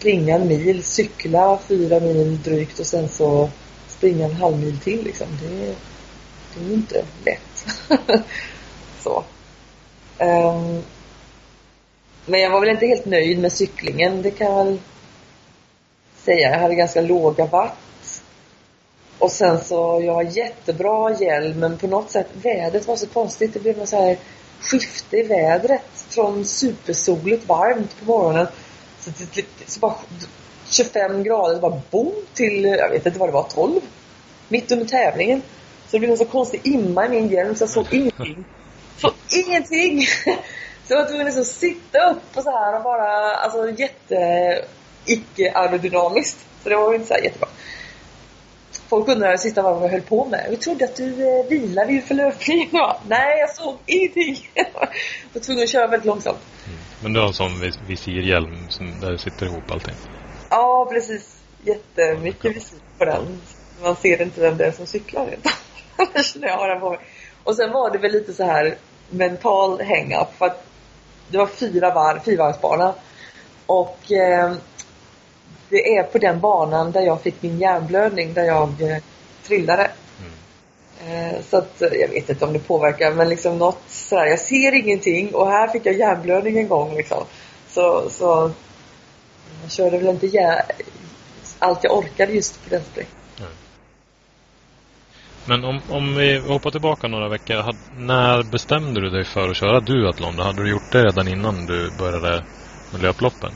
[0.00, 3.50] springa en mil, cykla fyra mil drygt och sen så
[3.88, 5.26] springa en halv mil till liksom.
[5.42, 5.74] Det,
[6.54, 7.66] det är ju inte lätt.
[9.02, 9.24] så.
[10.18, 10.82] Um,
[12.30, 14.78] men jag var väl inte helt nöjd med cyklingen, det kan jag väl
[16.16, 16.50] säga.
[16.50, 18.22] Jag hade ganska låga watt.
[19.18, 23.54] Och sen så, jag har jättebra hjälm men på något sätt, vädret var så konstigt.
[23.54, 24.18] Det blev något så här
[24.60, 25.82] skifte i vädret.
[26.08, 28.46] Från supersoligt varmt på morgonen.
[29.00, 29.10] Så,
[29.66, 29.94] så bara
[30.70, 33.80] 25 grader, så bara boom till, jag vet inte vad det var, 12.
[34.48, 35.42] Mitt under tävlingen.
[35.86, 38.44] Så det blev en så konstig imma i min hjälm så jag såg ingenting.
[38.98, 39.10] Så,
[39.46, 40.06] ingenting!
[40.90, 44.64] Så jag var tvungen att sitta upp och så här och bara, alltså jätte
[45.04, 46.46] icke aerodynamiskt.
[46.62, 47.48] Så det var ju inte så jättebra.
[48.88, 50.46] Folk undrade sista vad jag höll på med.
[50.50, 52.68] Vi trodde att du eh, vilade inför löpningen.
[53.08, 54.50] Nej, jag såg ingenting.
[54.54, 54.66] jag
[55.32, 56.38] var tvungen att köra väldigt långsamt.
[56.66, 56.78] Mm.
[57.02, 59.94] Men du har en sån vis visirhjälm som, där det sitter ihop allting?
[60.48, 61.40] Ja, precis.
[61.64, 63.40] Jättemycket visir på den.
[63.82, 65.26] Man ser inte vem det är som cyklar.
[66.34, 66.98] när jag har den på mig.
[67.44, 68.76] Och sen var det väl lite så här
[69.10, 70.28] mental hang-up.
[70.38, 70.66] För att
[71.30, 72.94] det var fyra varv, fyrvarvsbana.
[73.66, 74.52] Och eh,
[75.68, 78.98] det är på den banan där jag fick min hjärnblödning, där jag eh,
[79.46, 79.90] trillade.
[80.20, 81.34] Mm.
[81.34, 84.38] Eh, så att, eh, jag vet inte om det påverkar, men liksom något sådär, jag
[84.38, 87.24] ser ingenting och här fick jag hjärnblödning en gång liksom.
[87.68, 88.50] Så, så
[89.62, 90.62] jag körde väl inte
[91.58, 93.19] allt jag orkade just på den sträckan.
[95.44, 97.74] Men om, om vi hoppar tillbaka några veckor.
[97.96, 100.38] När bestämde du dig för att köra duathlon?
[100.38, 102.44] Hade du gjort det redan innan du började
[102.92, 103.52] med löploppen?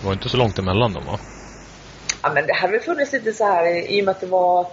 [0.00, 1.18] Det var inte så långt emellan dem va?
[2.22, 4.66] Ja men det hade väl funnits lite så här i och med att det var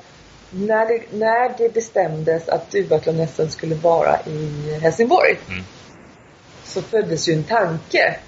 [0.50, 5.38] när det, när det bestämdes att duathlon skulle vara i Helsingborg.
[5.50, 5.64] Mm.
[6.64, 8.20] Så föddes ju en tanke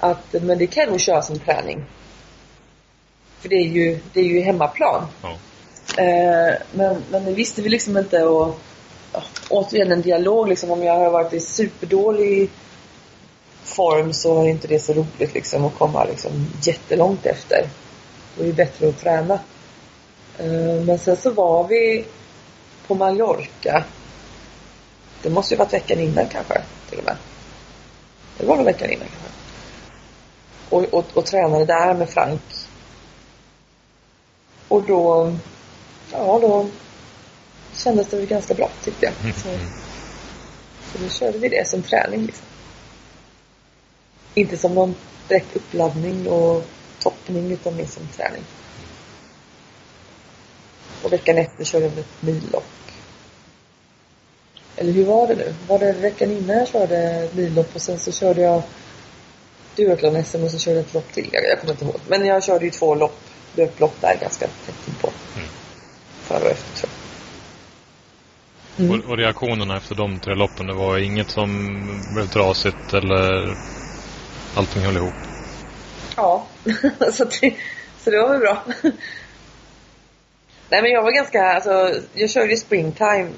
[0.00, 1.84] att men det kan nog köra som träning.
[3.40, 5.06] För det är ju, det är ju hemmaplan.
[5.22, 5.38] Ja.
[5.98, 8.58] Eh, men, men det visste vi liksom inte och
[9.12, 12.50] ja, återigen en dialog liksom om jag har varit i superdålig
[13.62, 17.68] form så är inte det så roligt liksom att komma liksom jättelångt efter.
[18.36, 19.38] Då är det bättre att träna.
[20.38, 22.04] Eh, men sen så var vi
[22.86, 23.84] på Mallorca.
[25.22, 27.16] Det måste ju varit veckan innan kanske till och med.
[28.38, 29.30] Det var nog veckan innan kanske.
[30.70, 32.42] Och, och, och tränade där med Frank.
[34.68, 35.32] Och då
[36.14, 36.66] ja, då
[37.74, 39.14] kändes det väl ganska bra tyckte jag.
[39.22, 39.34] Mm.
[39.34, 39.48] Så,
[40.92, 42.46] så då körde vi det som träning liksom.
[44.34, 44.94] Inte som någon
[45.28, 46.64] direkt uppladdning och
[46.98, 48.42] toppning utan mer som träning.
[51.02, 52.64] Och veckan efter körde vi ett millopp.
[54.76, 55.54] Eller hur var det nu?
[55.68, 58.62] Var det veckan innan jag körde millopp och sen så körde jag
[59.76, 61.28] duathlon-SM och så körde jag ett lopp till.
[61.32, 62.00] Jag, jag kommer inte ihåg.
[62.08, 63.18] Men jag körde ju två lopp,
[63.54, 65.10] löplopp där ganska tätt på.
[65.36, 65.48] Mm
[66.24, 66.90] före och efter jag.
[68.86, 69.00] Mm.
[69.00, 71.80] Och, och, reaktionerna efter de tre loppen, det var inget som
[72.14, 73.56] blev trasigt eller
[74.56, 75.14] allting höll ihop?
[76.16, 76.46] Ja,
[77.12, 77.54] så, det,
[77.98, 78.62] så det var väl bra.
[80.68, 83.28] Nej men jag var ganska, alltså jag körde ju springtime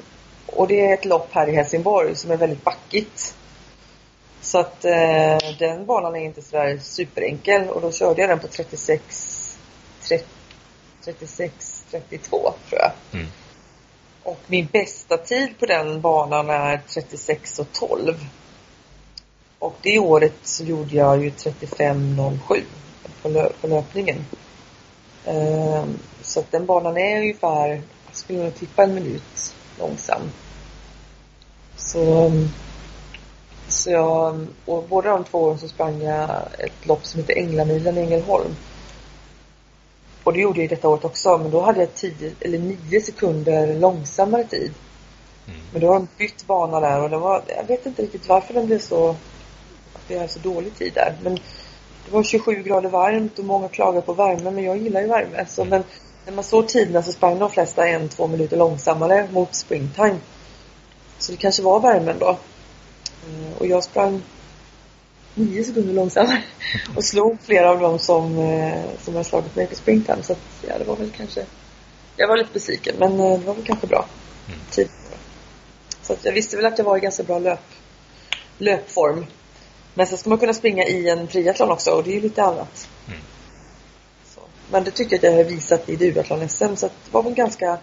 [0.46, 3.35] och det är ett lopp här i Helsingborg som är väldigt backigt.
[4.40, 8.49] Så att eh, den banan är inte sådär superenkel och då körde jag den på
[8.49, 9.59] 36,
[10.09, 10.25] 30,
[11.05, 12.92] 36 32 tror jag.
[13.12, 13.27] Mm.
[14.22, 18.27] Och min bästa tid på den banan är 36 och 12.
[19.59, 22.62] Och det året så gjorde jag ju 35.07
[23.22, 24.25] på, lö på löpningen.
[25.27, 30.22] Um, så att den banan är ungefär, jag skulle nog tippa en minut långsam.
[31.77, 32.33] Så,
[33.68, 37.99] så jag, och båda de två åren så sprang jag ett lopp som heter Änglamilen
[37.99, 38.57] i Ängelholm.
[40.27, 43.75] Och det gjorde jag detta året också, men då hade jag 10 eller 9 sekunder
[43.75, 44.73] långsammare tid.
[45.47, 45.61] Mm.
[45.73, 48.55] Men då har de bytt bana där och det var, jag vet inte riktigt varför
[48.55, 49.11] den blev så,
[49.93, 51.15] att det är så dålig tid där.
[51.23, 51.35] Men
[52.05, 55.47] det var 27 grader varmt och många klagar på värme, men jag gillar ju värme.
[55.49, 55.85] Så, men
[56.27, 60.19] när man såg tiderna så sprang de flesta en, två minuter långsammare mot springtime.
[61.19, 62.29] Så det kanske var värmen då.
[62.29, 64.23] Eh, och jag sprang
[65.37, 66.42] nio sekunder långsammare
[66.96, 70.22] och slog flera av dem som, eh, som har slagit mig på springtime.
[70.22, 71.44] Så att, ja, det var väl kanske...
[72.16, 74.07] Jag var lite besviken, men eh, det var väl kanske bra
[74.46, 74.61] mm.
[74.70, 74.88] tid.
[76.03, 77.61] Så att jag visste väl att jag var i ganska bra löp,
[78.59, 79.27] löpform.
[79.94, 82.42] Men sen ska man kunna springa i en triathlon också och det är ju lite
[82.42, 82.88] annat.
[83.07, 83.18] Mm.
[84.70, 87.79] Men det tycker jag att jag har visat i duathlon-SM så det var väl ganska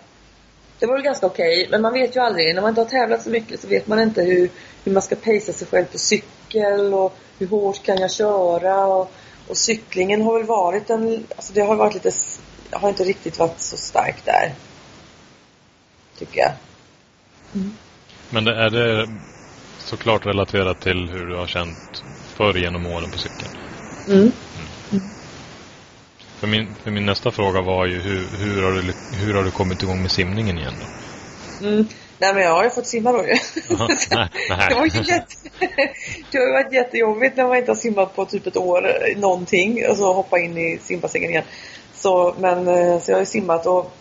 [0.84, 2.56] det var väl ganska okej, okay, men man vet ju aldrig.
[2.56, 4.50] När man inte har tävlat så mycket så vet man inte hur,
[4.84, 9.12] hur man ska pacea sig själv på cykel och hur hårt kan jag köra och,
[9.48, 12.12] och cyklingen har väl varit en, alltså det har varit lite,
[12.72, 14.54] har inte riktigt varit så starkt där.
[16.18, 16.52] Tycker jag.
[17.56, 17.78] Mm.
[18.30, 19.10] Men är det
[19.80, 22.04] såklart relaterat till hur du har känt
[22.36, 23.52] förr genom åren på cykeln?
[24.08, 24.32] Mm.
[26.44, 29.52] För, min, för min nästa fråga var ju hur, hur, har du, hur har du
[29.52, 31.68] kommit igång med simningen igen då?
[31.68, 31.88] Mm.
[32.18, 33.34] Nej men jag har ju fått simma då ju.
[34.70, 35.36] det, var jätte...
[36.32, 39.90] det har ju varit jättejobbigt när man inte har simmat på typ ett år någonting
[39.90, 41.44] och så hoppa in i simbassängen igen.
[41.94, 43.92] Så, men, eh, så jag har ju simmat och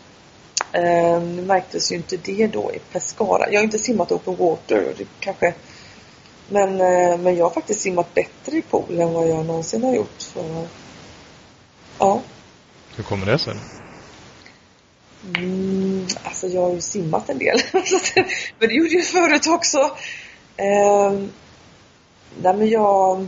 [0.73, 3.51] eh, märktes ju inte det då i Pescara.
[3.51, 5.55] Jag har inte simmat open water och det kanske
[6.49, 9.95] Men, eh, men jag har faktiskt simmat bättre i pool än vad jag någonsin har
[9.95, 10.15] gjort.
[10.19, 10.67] Så,
[12.03, 12.21] ja.
[12.97, 13.55] Hur kommer det sig?
[15.37, 17.61] Mm, alltså jag har ju simmat en del.
[18.59, 19.79] men det gjorde jag förut också.
[20.57, 21.13] Eh,
[22.43, 23.27] nej men jag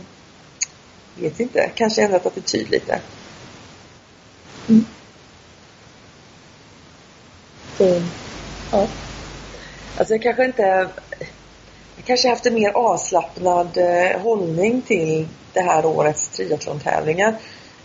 [1.15, 1.71] vet inte.
[1.75, 2.99] Kanske ändrat attityd lite.
[4.69, 4.85] Mm.
[7.77, 8.01] Så,
[8.71, 8.87] ja.
[9.97, 10.89] Alltså jag kanske inte...
[11.95, 17.35] Jag kanske haft en mer avslappnad eh, hållning till det här årets triathlon-tävlingar.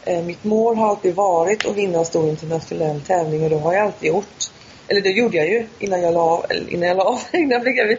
[0.04, 3.72] Eh, mitt mål har alltid varit att vinna en stor internationell tävling och det har
[3.72, 4.50] jag alltid gjort.
[4.88, 7.62] Eller det gjorde jag ju innan jag la, eller innan jag la av, innan jag
[7.62, 7.98] blev gravid.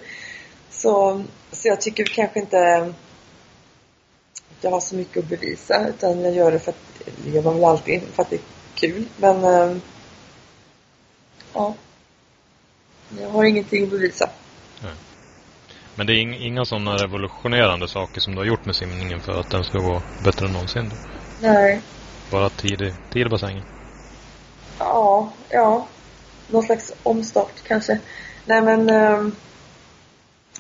[0.70, 2.78] Så, så jag tycker kanske inte
[4.58, 7.44] att jag har så mycket att bevisa utan jag gör det för att, det gör
[7.44, 8.42] man väl alltid för att det är
[8.76, 9.06] kul.
[9.18, 9.78] Men eh,
[11.54, 11.76] ja.
[13.20, 14.30] Jag har ingenting att bevisa.
[14.84, 14.94] Nej.
[15.96, 19.52] Men det är inga sådana revolutionerande saker som du har gjort med simningen för att
[19.52, 20.90] den ska gå bättre än någonsin?
[20.90, 21.21] Då.
[21.42, 21.82] Nej.
[22.32, 23.64] Bara tid i, bassängen?
[24.80, 25.88] Ja, ja.
[26.48, 28.00] Någon slags omstart kanske.
[28.46, 29.36] Nej men ehm,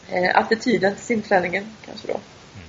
[0.10, 2.14] eh, attityden till simträningen kanske då.
[2.14, 2.68] Mm.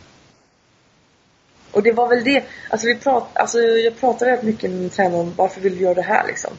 [1.73, 4.91] Och det var väl det, alltså vi prat, alltså jag pratade rätt mycket med min
[4.91, 6.53] tränare om varför vill du göra det här liksom?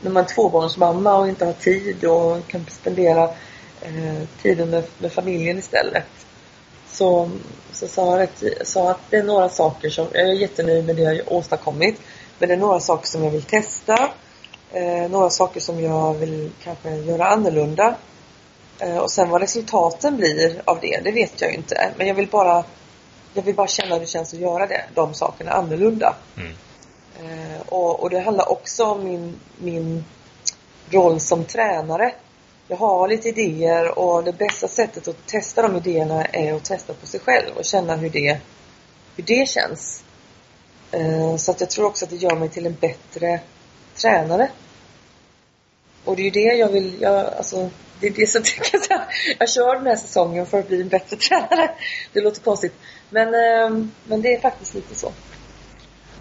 [0.00, 3.24] när man är tvåbarnsmamma och inte har tid och kan spendera
[3.82, 6.06] eh, tiden med, med, familjen istället.
[6.92, 7.30] Så,
[7.72, 8.28] så sa, jag
[8.66, 12.00] sa att det är några saker som, jag är jättenöjd med det jag åstadkommit.
[12.38, 14.10] Men det är några saker som jag vill testa.
[14.72, 17.94] Eh, några saker som jag vill kanske göra annorlunda.
[18.78, 21.90] Eh, och sen vad resultaten blir av det, det vet jag ju inte.
[21.96, 22.64] Men jag vill bara
[23.34, 26.14] jag vill bara känna hur det känns att göra det, de sakerna annorlunda.
[26.36, 26.52] Mm.
[27.18, 30.04] Eh, och, och, det handlar också om min, min
[30.90, 32.12] roll som tränare.
[32.70, 36.94] Jag har lite idéer och det bästa sättet att testa de idéerna är att testa
[36.94, 38.40] på sig själv och känna hur det,
[39.16, 40.04] hur det känns.
[40.92, 43.40] Eh, så att jag tror också att det gör mig till en bättre
[43.96, 44.50] tränare.
[46.04, 49.02] Och det är ju det jag vill, jag, alltså, det är det som jag säga.
[49.38, 51.70] Jag kör den här säsongen för att bli en bättre tränare.
[52.12, 52.74] Det låter konstigt.
[53.10, 55.12] Men, eh, men det är faktiskt lite så.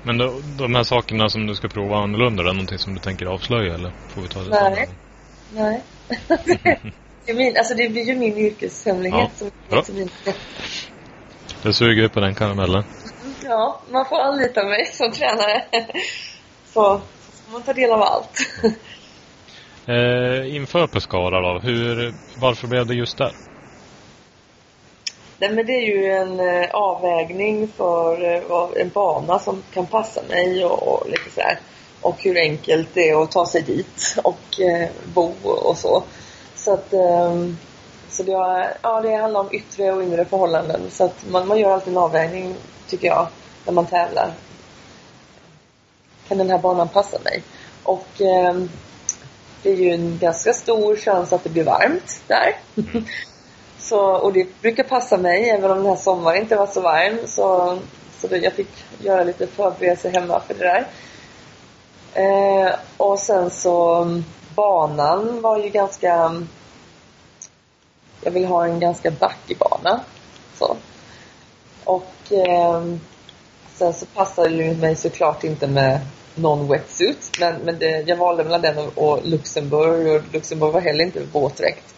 [0.03, 2.99] Men då, de här sakerna som du ska prova annorlunda, är det någonting som du
[2.99, 4.89] tänker avslöja eller får vi ta det Nej.
[5.53, 5.81] Nej.
[7.25, 9.43] det, är min, alltså det blir ju min yrkeshemlighet.
[9.69, 9.83] Ja.
[9.83, 10.33] Som, som inte...
[11.63, 12.83] Jag suger på den karamellen.
[13.43, 15.63] Ja, man får anlita mig som tränare.
[16.73, 17.01] Så,
[17.33, 18.39] ska man ta del av allt.
[19.87, 23.31] eh, inför Pescara då, hur, varför blev det just där?
[25.39, 30.21] Nej men det är ju en eh, avvägning för eh, en bana som kan passa
[30.29, 31.59] mig och, och lite så här.
[32.07, 36.03] Och hur enkelt det är att ta sig dit och eh, bo och så.
[36.55, 37.35] Så att eh,
[38.09, 38.31] så det,
[38.81, 40.81] ja, det handlar om yttre och inre förhållanden.
[40.91, 42.55] Så att man, man gör alltid en avvägning,
[42.87, 43.27] tycker jag,
[43.65, 44.33] när man tävlar.
[46.27, 47.43] Kan den här banan passa mig?
[47.83, 48.55] Och eh,
[49.63, 52.55] det är ju en ganska stor chans att det blir varmt där.
[53.79, 57.17] Så, och det brukar passa mig, även om den här sommaren inte var så varm.
[57.25, 57.77] Så,
[58.19, 60.87] så det, jag fick göra lite förberedelser hemma för det där.
[62.13, 66.13] Eh, och sen så mm, banan var ju ganska...
[66.13, 66.47] Mm,
[68.21, 70.01] jag vill ha en ganska backig bana.
[70.59, 70.77] Så.
[71.83, 72.83] Och eh,
[73.75, 75.99] sen så passade det mig såklart inte med
[76.35, 77.31] någon wetsuit.
[77.39, 81.23] Men, men det, jag valde mellan den och, och Luxemburg och Luxemburg var heller inte
[81.31, 81.95] våtdräkt.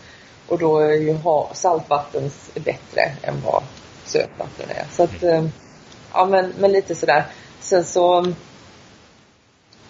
[0.47, 1.17] Och då är ju
[1.53, 3.63] saltvatten bättre än vad
[4.05, 4.85] sötvatten är.
[4.91, 5.45] Så att, eh,
[6.13, 7.25] ja men, men lite sådär.
[7.59, 8.35] Sen så mm,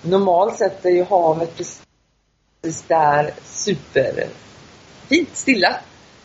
[0.01, 5.75] normalt sett är ju havet precis där superfint, stilla.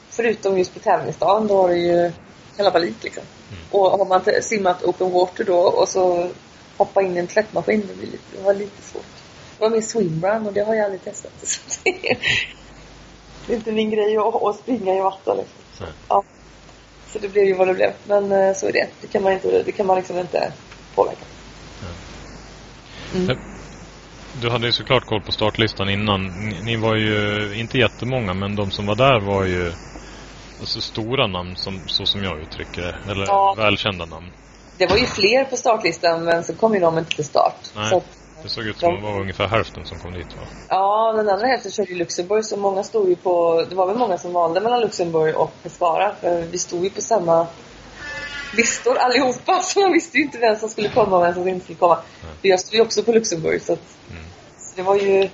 [0.09, 2.13] Förutom just på tävlingsdagen, då har du ju
[2.57, 3.23] kalabalik liksom.
[3.51, 3.63] Mm.
[3.71, 6.29] Och har man simmat open water då och så
[6.77, 9.03] hoppa in i en tvättmaskin, det, blir lite, det var lite svårt.
[9.59, 11.33] Det var min swimrun och det har jag aldrig testat.
[13.47, 15.37] det är inte min grej att, att springa i vatten.
[15.37, 15.87] Liksom.
[16.09, 16.25] Ja.
[17.13, 17.93] Så det blev ju vad det blev.
[18.07, 18.89] Men eh, så är det.
[19.01, 20.53] Det kan man, inte, det kan man liksom inte
[20.95, 21.25] påverka.
[23.15, 23.54] Mm.
[24.41, 26.25] Du hade ju såklart koll på startlistan innan.
[26.25, 29.73] Ni, ni, var ju inte jättemånga men de som var där var ju
[30.61, 33.11] alltså, stora namn som, så som jag uttrycker det.
[33.11, 33.55] Eller ja.
[33.57, 34.27] välkända namn.
[34.79, 37.71] Det var ju fler på startlistan men så kom ju de inte till start.
[37.77, 37.91] Nej.
[37.91, 38.03] Så
[38.43, 40.43] det såg ut som att det var ungefär hälften som kom dit va?
[40.69, 43.97] Ja, den andra hälften körde i Luxemburg så många stod ju på, det var väl
[43.97, 47.47] många som valde mellan Luxemburg och Pescara för vi stod ju på samma
[48.57, 51.65] listor allihopa så man visste ju inte vem som skulle komma och vem som inte
[51.65, 51.95] skulle komma.
[52.23, 52.35] Mm.
[52.41, 54.23] För jag stod ju också på Luxemburg så, att, mm.
[54.59, 55.29] så det var ju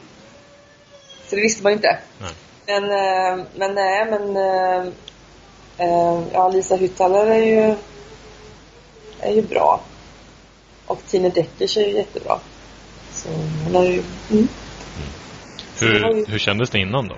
[1.29, 1.99] så det visste man ju inte.
[2.21, 2.33] Mm.
[2.67, 4.37] Men, eh, men nej men
[5.81, 7.77] Eh, ja, Lisa Hyttaler är ju,
[9.21, 9.81] är ju bra.
[10.87, 12.39] Och Tine Deckers är ju jättebra.
[13.13, 13.29] Så
[13.65, 14.03] hon har ju...
[14.31, 14.49] Mm.
[15.81, 17.17] Hur, hur kändes det innan då?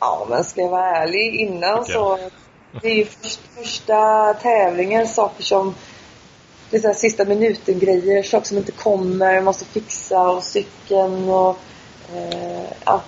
[0.00, 2.18] Ja, men ska jag vara ärlig innan så...
[2.72, 5.74] Det är ju först, första tävlingen, saker som...
[6.70, 11.56] Det är så här sista minuten-grejer, saker som inte kommer, måste fixa och cykeln och...
[12.14, 13.02] Eh, ja.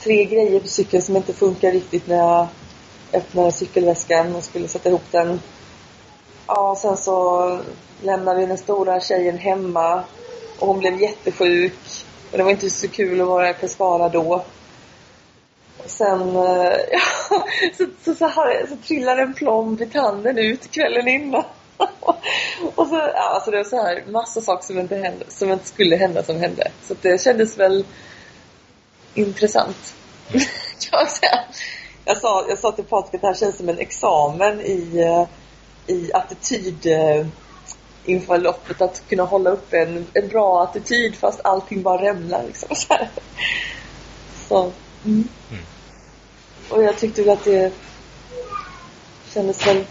[0.00, 2.46] Tre grejer på cykeln som inte funkar riktigt när jag
[3.12, 5.40] öppnade cykelväskan och skulle sätta ihop den.
[6.46, 7.58] Ja, sen så
[8.02, 10.04] lämnade vi den stora tjejen hemma
[10.58, 12.04] och hon blev jättesjuk.
[12.30, 14.44] Och det var inte så kul att vara i Pescara då.
[15.88, 17.44] Sen eh, ja,
[17.78, 21.44] så, så, så, här, så trillar en plomb i tanden ut kvällen innan.
[22.74, 25.66] och så, ja, alltså det var så här massa saker som inte, hände, som inte
[25.66, 26.70] skulle hända som hände.
[26.82, 27.84] Så det kändes väl
[29.14, 29.94] intressant.
[30.90, 31.40] kan jag säga.
[32.04, 35.26] Jag sa, jag sa till Patrik att det här känns som en examen i, eh,
[35.96, 37.26] i attityd eh,
[38.04, 38.80] inför loppet.
[38.80, 42.42] Att kunna hålla upp en, en bra attityd fast allting bara rämnar.
[42.46, 42.94] Liksom, så.
[44.48, 44.72] så
[45.04, 45.28] mm.
[45.50, 45.62] Mm.
[46.70, 47.72] Och jag tyckte väl att det
[49.34, 49.84] kändes väl...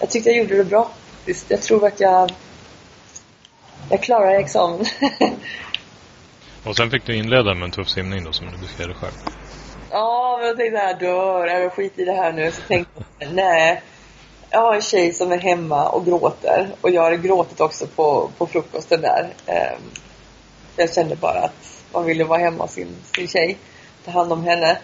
[0.00, 0.90] Jag tyckte jag gjorde det bra.
[1.48, 2.32] Jag tror att jag,
[3.90, 4.86] jag klarar examen.
[6.64, 9.12] Och sen fick du inleda med en tuff simning då som du beskrev det själv.
[9.90, 12.50] Ja, men jag tänkte jag dör, jag skit i det här nu.
[12.50, 13.82] Så tänkte jag, nej.
[14.50, 16.68] Jag har en tjej som är hemma och gråter.
[16.80, 19.28] Och jag har gråtit också på, på frukosten där.
[19.46, 19.80] Ehm,
[20.76, 23.56] jag kände bara att man ville vara hemma hos sin, sin tjej.
[24.04, 24.78] Ta hand om henne.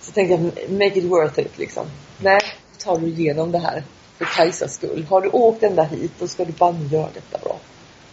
[0.00, 1.86] Så tänkte jag, make it worth it liksom.
[2.18, 2.40] Nej,
[2.78, 3.82] tar du igenom det här.
[4.18, 5.06] För Kajsas skull.
[5.10, 7.56] Har du åkt ända hit, då ska du bara göra detta bra.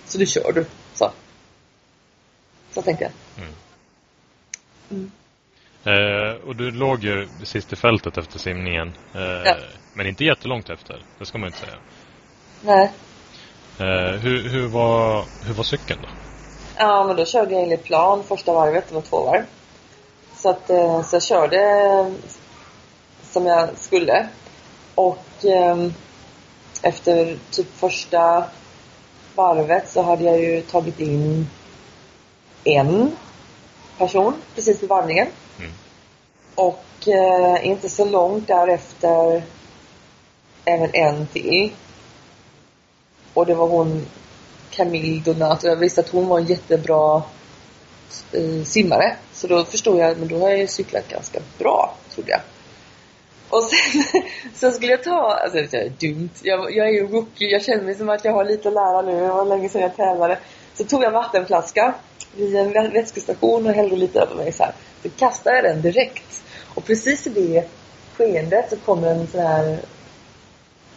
[0.06, 0.66] Så du kör du.
[0.94, 1.12] Så.
[2.72, 3.12] Så tänkte jag.
[3.44, 3.56] Mm.
[4.92, 5.12] Mm.
[5.86, 8.94] Eh, och du låg ju sist i fältet efter simningen.
[9.16, 9.56] Eh, ja.
[9.94, 11.02] Men inte jättelångt efter.
[11.20, 11.76] Det ska man inte säga.
[12.62, 12.92] Nej.
[13.80, 16.08] Eh, hur, hur, var, hur var cykeln då?
[16.78, 18.90] Ja, men då körde jag enligt plan första varvet.
[18.90, 19.44] Det var två varv.
[20.44, 22.12] Så, att, eh, så jag körde
[23.32, 24.28] som jag skulle.
[24.96, 25.88] Och eh,
[26.82, 28.44] efter typ första
[29.36, 31.48] varvet så hade jag ju tagit in
[32.64, 33.12] en
[33.98, 35.28] person precis vid varvningen.
[35.60, 35.72] Mm.
[36.56, 39.44] Och eh, inte så långt därefter
[40.66, 41.72] även en till.
[43.34, 44.06] Och det var hon
[44.70, 45.68] Camille Donato.
[45.68, 47.24] Jag visste att hon var en jättebra eh,
[48.32, 49.16] Eh, simmare.
[49.34, 52.42] Så då förstod jag, men då har jag ju cyklat ganska bra, trodde jag.
[53.50, 54.04] Och sen,
[54.54, 57.84] sen skulle jag ta, alltså det är dumt, jag, jag är ju rookie, jag känner
[57.84, 60.38] mig som att jag har lite att lära nu, det var länge sedan jag tävlade.
[60.74, 61.94] Så tog jag en vattenflaska
[62.36, 64.74] vid en vätskestation och hällde lite över mig så här.
[65.04, 66.44] Så kastade jag den direkt.
[66.76, 67.70] Och precis i det
[68.18, 69.80] skeendet så kommer en sån här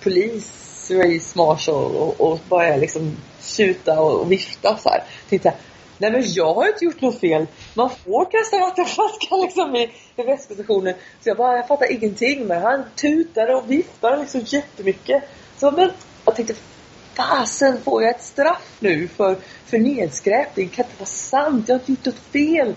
[0.03, 5.03] polis, race marshal och, och börjar liksom tjuta och, och vifta så här.
[5.29, 5.55] Tänkte jag,
[5.99, 7.47] nej men jag har inte gjort något fel.
[7.75, 9.83] Man får kasta vattenflaskan liksom i,
[10.17, 10.95] i.
[11.21, 12.47] Så jag bara, jag fattar ingenting.
[12.47, 15.23] Men han tutade och viftade liksom jättemycket.
[15.57, 15.91] Så men,
[16.25, 16.55] jag tänkte,
[17.15, 19.37] fasen får jag ett straff nu för,
[19.67, 20.69] för nedskräpning?
[20.69, 21.69] Kan inte vara sant?
[21.69, 22.75] Jag har inte gjort något fel.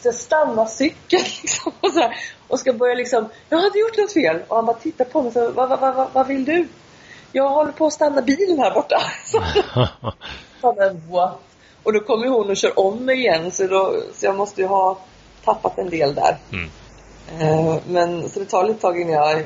[0.00, 2.16] Så jag stannar cykeln liksom, och, så här,
[2.48, 4.42] och ska börja liksom, jag har inte gjort något fel.
[4.48, 6.68] Och han bara tittar på mig säger, vad, vad, vad, vad vill du?
[7.32, 9.02] Jag håller på att stanna bilen här borta.
[10.60, 11.47] Så, men what?
[11.88, 14.66] Och då kommer hon och kör om mig igen så, då, så jag måste ju
[14.66, 14.98] ha
[15.44, 16.38] tappat en del där.
[16.52, 16.68] Mm.
[17.42, 19.44] Uh, men, så det tar lite tag innan jag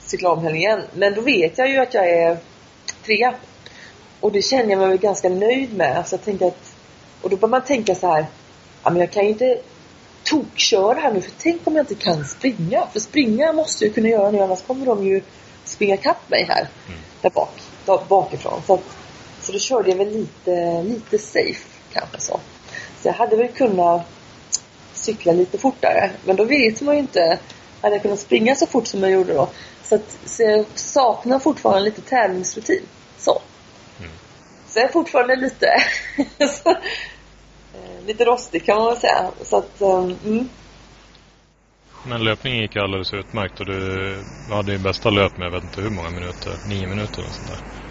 [0.00, 0.82] cyklar om henne igen.
[0.94, 2.38] Men då vet jag ju att jag är
[3.04, 3.34] trea.
[4.20, 6.08] Och det känner jag mig ganska nöjd med.
[6.08, 6.76] Så jag tänker att,
[7.22, 8.26] och då bör man tänka så här,
[8.82, 9.58] ja men jag kan ju inte
[10.24, 12.86] tokköra här nu för tänk om jag inte kan springa.
[12.92, 15.22] För springa måste jag kunna göra nu annars kommer de ju
[15.64, 16.68] springa kapp mig här.
[16.86, 17.00] Mm.
[17.20, 18.62] Där bak, där bakifrån.
[18.66, 18.84] Så, att,
[19.42, 22.40] så då körde jag väl lite, lite safe kanske så.
[23.00, 24.06] Så jag hade väl kunnat
[24.92, 26.10] cykla lite fortare.
[26.24, 27.38] Men då vet man ju inte.
[27.82, 29.48] Hade jag kunnat springa så fort som jag gjorde då.
[29.82, 32.82] Så, att, så jag saknar fortfarande lite tävlingsrutin.
[33.18, 33.42] Så.
[33.98, 34.10] Mm.
[34.68, 35.66] Så jag är fortfarande lite
[36.38, 39.30] så, eh, lite rostig kan man väl säga.
[39.42, 40.48] Så att, um, mm.
[42.06, 45.80] Men löpningen gick alldeles utmärkt och du hade ju bästa löp med jag vet inte
[45.80, 47.87] hur många minuter, nio minuter eller sånt där.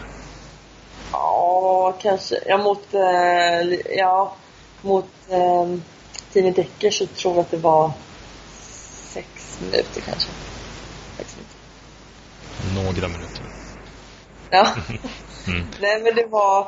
[1.61, 2.39] Ja, kanske.
[2.45, 4.33] Ja, mot, eh, ja,
[4.81, 5.67] mot eh,
[6.33, 7.91] Tine Decker så tror jag att det var
[9.13, 10.29] sex minuter kanske.
[11.17, 12.83] Sex minuter.
[12.83, 13.41] Några minuter.
[14.49, 14.67] Ja.
[15.47, 15.67] mm.
[15.81, 16.67] Nej, men det var...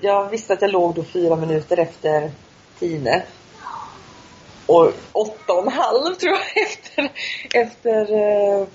[0.00, 2.30] Jag visste att jag låg då fyra minuter efter
[2.78, 3.22] Tine.
[4.66, 7.10] och åtta och en halv tror jag efter,
[7.54, 8.66] efter eh,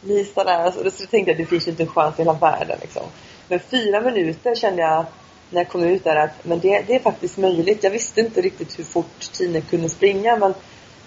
[0.00, 0.70] Nista där.
[0.70, 3.02] Så, så tänkte jag att det finns inte en chans i hela världen liksom.
[3.50, 5.04] Men fyra minuter kände jag
[5.50, 7.84] när jag kom ut där att men det, det är faktiskt möjligt.
[7.84, 10.54] Jag visste inte riktigt hur fort Tine kunde springa men,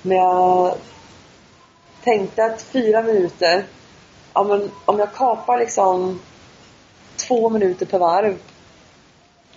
[0.01, 0.75] men jag
[2.03, 3.63] tänkte att fyra minuter,
[4.33, 6.21] ja, men om jag kapar liksom
[7.15, 8.37] två minuter per varv.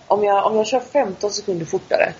[0.07, 2.13] Om jag, om jag kör 15 sekunder fortare,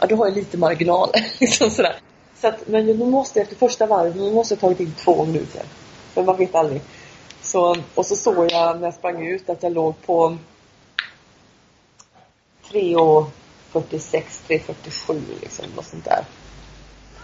[0.00, 1.10] ja då har jag lite marginal.
[1.38, 1.96] liksom sådär.
[2.40, 5.24] Så att, men nu måste jag efter första varvet, nu måste jag tagit in två
[5.24, 5.62] minuter.
[6.14, 6.82] För man vet aldrig.
[7.48, 10.36] Så, och så såg jag när jag sprang ut att jag låg på
[12.70, 13.32] 3.46,
[14.48, 15.64] 3.47 liksom.
[15.76, 16.24] och sånt där.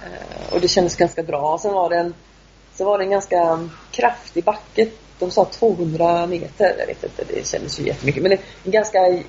[0.03, 1.59] Eh, och det kändes ganska bra.
[1.59, 2.15] Sen var det en,
[2.75, 4.89] så var det en ganska kraftig backe.
[5.19, 6.77] De sa 200 meter.
[6.79, 8.23] Jag vet inte, det kändes ju jättemycket.
[8.23, 9.23] Men det är ganska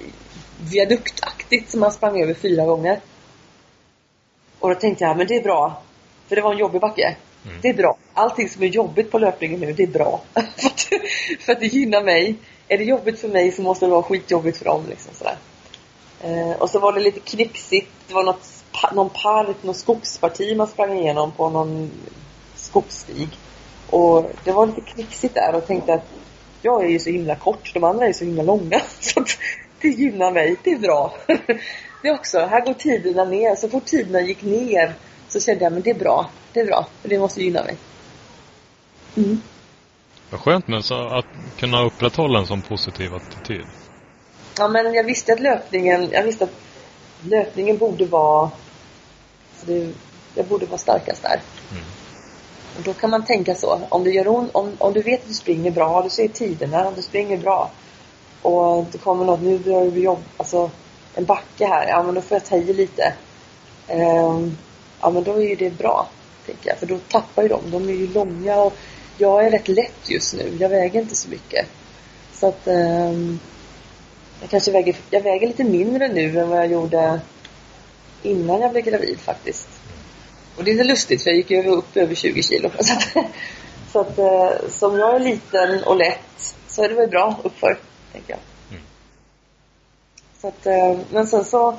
[0.59, 2.99] viaduktaktigt som man sprang över fyra gånger.
[4.59, 5.81] Och då tänkte jag, men det är bra.
[6.27, 7.15] För det var en jobbig backe.
[7.45, 7.57] Mm.
[7.61, 7.97] Det är bra.
[8.13, 10.21] Allting som är jobbigt på löpningen nu, det är bra.
[10.33, 10.81] för, att,
[11.39, 12.35] för att det gynnar mig.
[12.67, 14.83] Är det jobbigt för mig så måste det vara skitjobbigt för dem.
[14.89, 15.37] Liksom, sådär.
[16.23, 17.91] Eh, och så var det lite knixigt.
[18.07, 21.91] Det var något, någon park, någon skogsparti man sprang igenom på någon
[22.55, 23.27] skogsstig.
[23.89, 26.05] Och det var lite knixigt där och tänkte att
[26.61, 28.81] jag är ju så himla kort, de andra är så himla långa.
[28.99, 29.37] Så att
[29.81, 31.13] det gynnar mig, det är bra.
[32.01, 33.55] Det också, här går tiderna ner.
[33.55, 34.93] Så fort tiderna gick ner
[35.30, 37.78] så kände jag, men det är bra, det är bra, för det måste gynna mig.
[39.17, 39.41] Mm.
[40.30, 41.26] Vad skönt men så att
[41.57, 43.65] kunna upprätthålla en sån positiv attityd.
[44.57, 46.53] Ja men jag visste att löpningen, jag visste att
[47.21, 48.51] löpningen borde vara,
[49.65, 49.93] det,
[50.36, 51.41] jag borde vara starkast där.
[51.71, 51.84] Mm.
[52.78, 55.28] Och då kan man tänka så, om det gör ont, om, om du vet att
[55.28, 57.71] du springer bra, du ser tiderna, om du springer bra
[58.41, 60.71] och det kommer något, nu börjar du jobba, alltså
[61.15, 63.13] en backe här, ja men då får jag ta i lite.
[63.89, 64.57] Um,
[65.06, 66.10] ja men då är ju det bra,
[66.45, 66.78] tänker jag.
[66.78, 67.72] För då tappar ju de.
[67.72, 68.74] De är ju långa och
[69.18, 70.58] jag är rätt lätt just nu.
[70.60, 71.68] Jag väger inte så mycket.
[72.34, 73.39] Så att um,
[74.41, 77.20] jag kanske väger, jag väger lite mindre nu än vad jag gjorde
[78.24, 79.68] innan jag blev gravid faktiskt.
[80.58, 82.70] Och det är lite lustigt för jag gick ju upp över 20 kilo.
[82.80, 83.26] Så att,
[83.91, 87.78] så att eh, som jag är liten och lätt så är det väl bra uppför,
[88.12, 88.39] tänker jag.
[88.70, 88.84] Mm.
[90.41, 91.70] Så att, eh, men sen så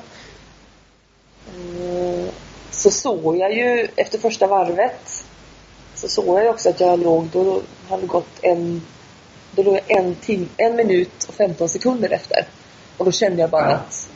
[1.55, 2.33] eh,
[2.77, 5.25] så såg jag ju efter första varvet
[5.95, 8.81] så såg jag också att jag låg, då hade gått en
[9.51, 12.47] då låg jag en, tim, en minut och 15 sekunder efter.
[12.97, 14.09] Och då kände jag bara att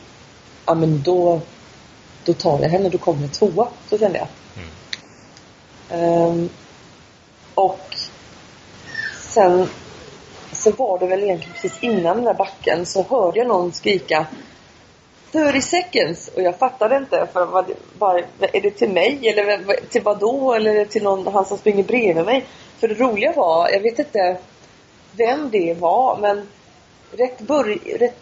[0.66, 1.40] ja men då
[2.24, 3.68] då tar jag henne, då kommer jag tvåa.
[3.90, 4.28] Så kände jag.
[5.90, 6.22] Mm.
[6.22, 6.50] Um,
[7.54, 7.96] och
[9.20, 9.68] sen
[10.52, 14.26] så var det väl egentligen precis innan den där backen så hörde jag någon skrika
[15.32, 17.28] 30 seconds och jag fattade inte.
[17.32, 20.54] För vad, vad, är det till mig eller till vad då?
[20.54, 22.44] Eller till någon, han som springer bredvid mig?
[22.78, 24.36] För det roliga var, jag vet inte
[25.12, 26.48] vem det var men
[27.12, 28.18] rätt, börj, rätt,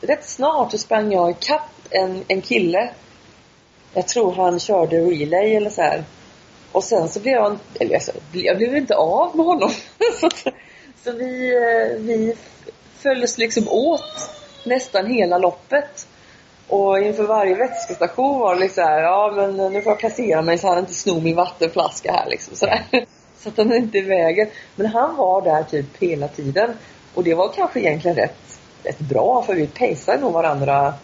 [0.00, 2.90] rätt snart så sprang jag ikapp en, en kille.
[3.94, 6.04] Jag tror han körde relay eller så här.
[6.72, 9.70] Och sen så blev jag, eller alltså, jag blev inte av med honom.
[10.20, 10.30] så,
[11.04, 12.36] så vi, eh, vi
[12.98, 14.30] följdes liksom åt
[14.64, 16.06] nästan hela loppet.
[16.68, 20.58] Och inför varje vätskestation var det liksom här, ja men nu får jag kassera mig
[20.58, 22.84] så han inte snor min vattenflaska här liksom sådär.
[23.38, 24.48] Så att han inte är i vägen.
[24.76, 26.70] Men han var där typ hela tiden.
[27.14, 30.94] Och det var kanske egentligen rätt, rätt bra för vi pejsade nog varandra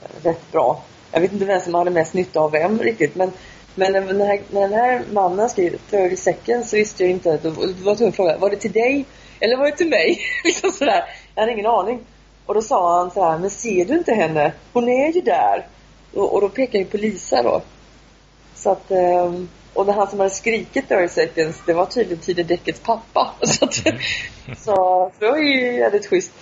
[0.00, 0.82] eh, rätt bra.
[1.12, 3.32] Jag vet inte vem som hade mest nytta av vem riktigt men
[3.74, 7.38] men när, den här, när den här mannen skrev 30 seconds så visste jag inte,
[7.42, 9.04] då var jag tvungen att fråga, var det till dig?
[9.40, 10.20] Eller var det till mig?
[10.44, 11.04] liksom sådär.
[11.34, 12.00] Jag hade ingen aning.
[12.48, 14.52] Och då sa han så här, men ser du inte henne?
[14.72, 15.66] Hon är ju där.
[16.14, 17.62] Och, och då pekade jag på Lisa då.
[18.54, 22.80] Så att, ehm, och det han som hade skrikit 30 seconds, det var tydligen Tidedäckets
[22.80, 23.30] pappa.
[23.42, 24.00] Så, att, mm.
[24.58, 26.32] så det var ju jävligt schysst.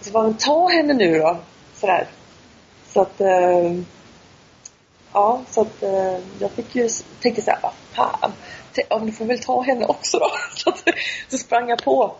[0.00, 1.36] Så bara, ta henne nu då.
[1.74, 2.06] Sådär.
[2.92, 3.86] Så att, ehm,
[5.12, 6.88] ja, så att eh, jag fick ju,
[7.20, 8.32] tänkte så här, vad fan.
[8.88, 10.30] Ja, du får väl ta henne också då.
[10.54, 10.84] Så, att,
[11.28, 12.14] så sprang jag på.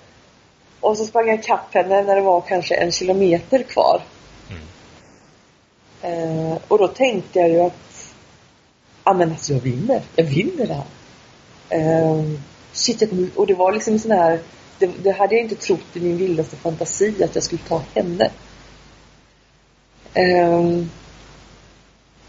[0.81, 4.03] Och så sprang jag ikapp henne när det var kanske en kilometer kvar.
[4.51, 4.63] Mm.
[6.03, 8.15] Eh, och då tänkte jag ju att,
[9.05, 10.03] ja men alltså jag vinner.
[10.17, 10.85] Jag vinner det här.
[11.69, 12.25] Eh,
[12.73, 14.41] shit, jag kommer, och det var liksom sån här,
[14.79, 18.31] det, det, hade jag inte trott i min vildaste fantasi att jag skulle ta henne.
[20.15, 20.85] Eh,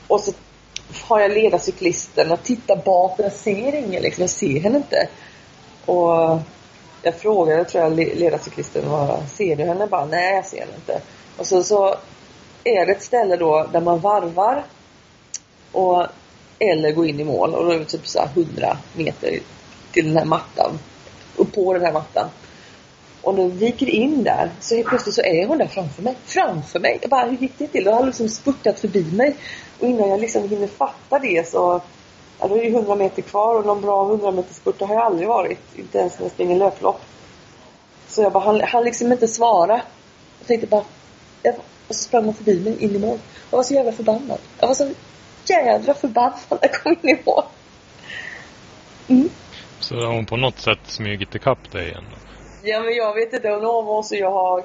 [0.08, 0.34] och så
[1.04, 4.22] har jag ledarcyklisten och tittar bak och jag ser ingen liksom.
[4.22, 5.10] Jag ser henne inte.
[5.86, 6.40] Och
[7.02, 9.88] jag frågade, tror jag, ledarcyklisten, vad, ser du henne?
[9.88, 11.02] Bara, nej jag ser henne inte.
[11.38, 11.96] Och så, så
[12.64, 14.64] är det ett ställe då där man varvar.
[15.72, 16.06] Och
[16.60, 17.56] eller går in i mål.
[17.56, 19.40] Och då är det typ så här 100 meter
[19.92, 20.80] till den här mattan.
[21.36, 22.30] Och på den här mattan.
[23.22, 26.16] Och när vi viker in där så helt plötsligt så är hon där framför mig.
[26.26, 26.98] Framför mig!
[27.02, 27.84] Jag bara, hur gick det till?
[27.84, 29.36] Då har liksom spurtat förbi mig.
[29.80, 31.82] Och innan jag liksom hinner fatta det så
[32.40, 35.04] Ja, då är det 100 meter kvar och någon bra 100 meter spurt har jag
[35.04, 35.60] aldrig varit.
[35.76, 37.02] Inte ens när jag springer löplopp.
[38.08, 39.82] Så jag bara, han, han liksom inte svara.
[40.40, 40.84] Jag tänkte bara,
[41.44, 41.56] jag,
[41.88, 43.20] och så sprang hon förbi mig in i mål.
[43.50, 44.38] Jag var så jävla förbannad.
[44.60, 44.92] Jag var så
[45.46, 47.44] jävla förbannad när jag kom in i mål.
[49.08, 49.30] Mm.
[49.80, 52.04] Så har hon på något sätt smugit ikapp dig igen?
[52.64, 53.50] Ja, men jag vet inte.
[53.50, 54.64] Hon har så jag har...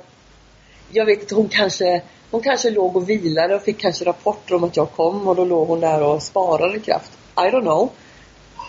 [0.91, 2.03] Jag vet inte, hon kanske...
[2.31, 5.45] Hon kanske låg och vilade och fick kanske rapporter om att jag kom och då
[5.45, 7.19] låg hon där och sparade kraft.
[7.37, 7.93] I don't know.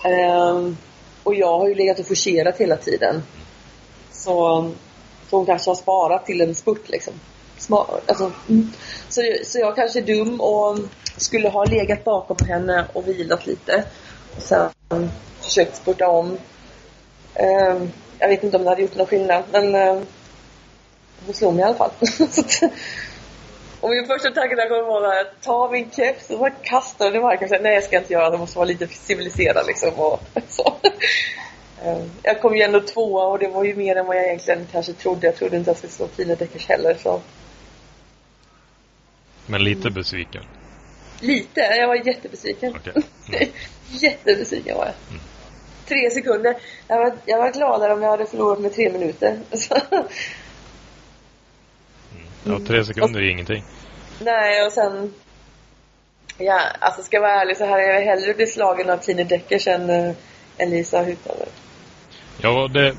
[0.06, 0.78] Um,
[1.24, 3.24] och jag har ju legat och forcerat hela tiden.
[4.12, 4.72] Så,
[5.30, 7.14] så hon kanske har sparat till en spurt liksom.
[7.58, 8.72] Sma, alltså, mm.
[9.10, 10.80] så, så jag kanske är dum och
[11.18, 13.84] skulle ha legat bakom henne och vilat lite.
[14.36, 14.70] Och sen
[15.42, 16.38] försökt spurta om.
[17.40, 20.06] Um, jag vet inte om det hade gjort någon skillnad men um,
[21.26, 21.92] hon slog mig i alla fall.
[23.86, 27.16] Och min första tanke där kommer vara att ta min keps och bara kasta den
[27.16, 29.94] i marken nej jag ska inte göra det, jag måste vara lite civiliserad liksom.
[29.96, 30.76] Och så.
[31.84, 34.68] Ehm, jag kom ju ändå tvåa och det var ju mer än vad jag egentligen
[34.72, 35.28] kanske trodde.
[35.28, 37.22] Jag trodde inte jag skulle slå Tina Deckers heller så.
[39.46, 40.44] Men lite besviken?
[41.20, 41.62] Lite?
[41.62, 42.76] Jag var jättebesviken.
[42.76, 42.94] Okay.
[43.34, 43.50] Mm.
[43.90, 44.94] jättebesviken var jag.
[45.10, 45.22] Mm.
[45.88, 46.56] Tre sekunder.
[46.88, 49.40] Jag var, jag var gladare om jag hade förlorat med tre minuter.
[52.46, 53.64] Ja, tre sekunder är ingenting.
[54.20, 55.14] Nej, och sen...
[56.38, 59.24] Ja, alltså ska jag vara ärlig så här är jag hellre bli slagen av Tine
[59.24, 60.16] Deckers än, äh,
[60.58, 61.06] än Lisa.
[62.42, 62.96] Ja, det,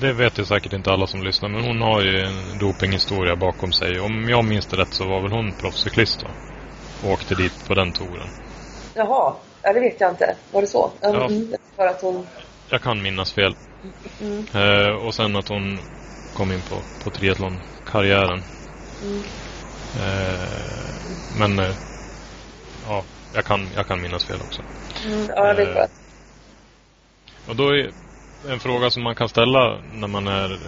[0.00, 3.72] det vet ju säkert inte alla som lyssnar, men hon har ju en dopinghistoria bakom
[3.72, 4.00] sig.
[4.00, 6.28] Om jag minns det rätt så var väl hon proffscyklist då?
[7.06, 8.28] Och åkte dit på den touren.
[8.94, 10.36] Jaha, ja, det vet jag inte.
[10.52, 10.90] Var det så?
[11.00, 11.26] Ja.
[11.26, 12.26] Mm, för att hon...
[12.70, 13.54] Jag kan minnas fel.
[14.20, 14.46] Mm.
[14.54, 15.78] Eh, och sen att hon
[16.34, 18.42] kom in på, på triathlon-karriären.
[19.02, 19.22] Mm.
[21.38, 21.74] Men eh,
[22.88, 24.62] ja, jag kan, jag kan minnas fel också.
[25.06, 25.82] Mm, ja, det är.
[25.82, 25.88] Eh,
[27.48, 27.90] och då är
[28.48, 30.60] en fråga som man kan ställa när man är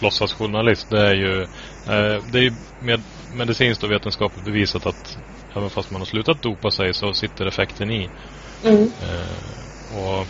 [0.00, 1.46] låtsasjournalist det är ju
[2.32, 3.02] det är med
[3.32, 5.18] medicinskt och vetenskapligt bevisat att
[5.56, 8.10] även fast man har slutat dopa sig så sitter effekten i.
[8.64, 8.92] Mm.
[9.88, 10.26] Och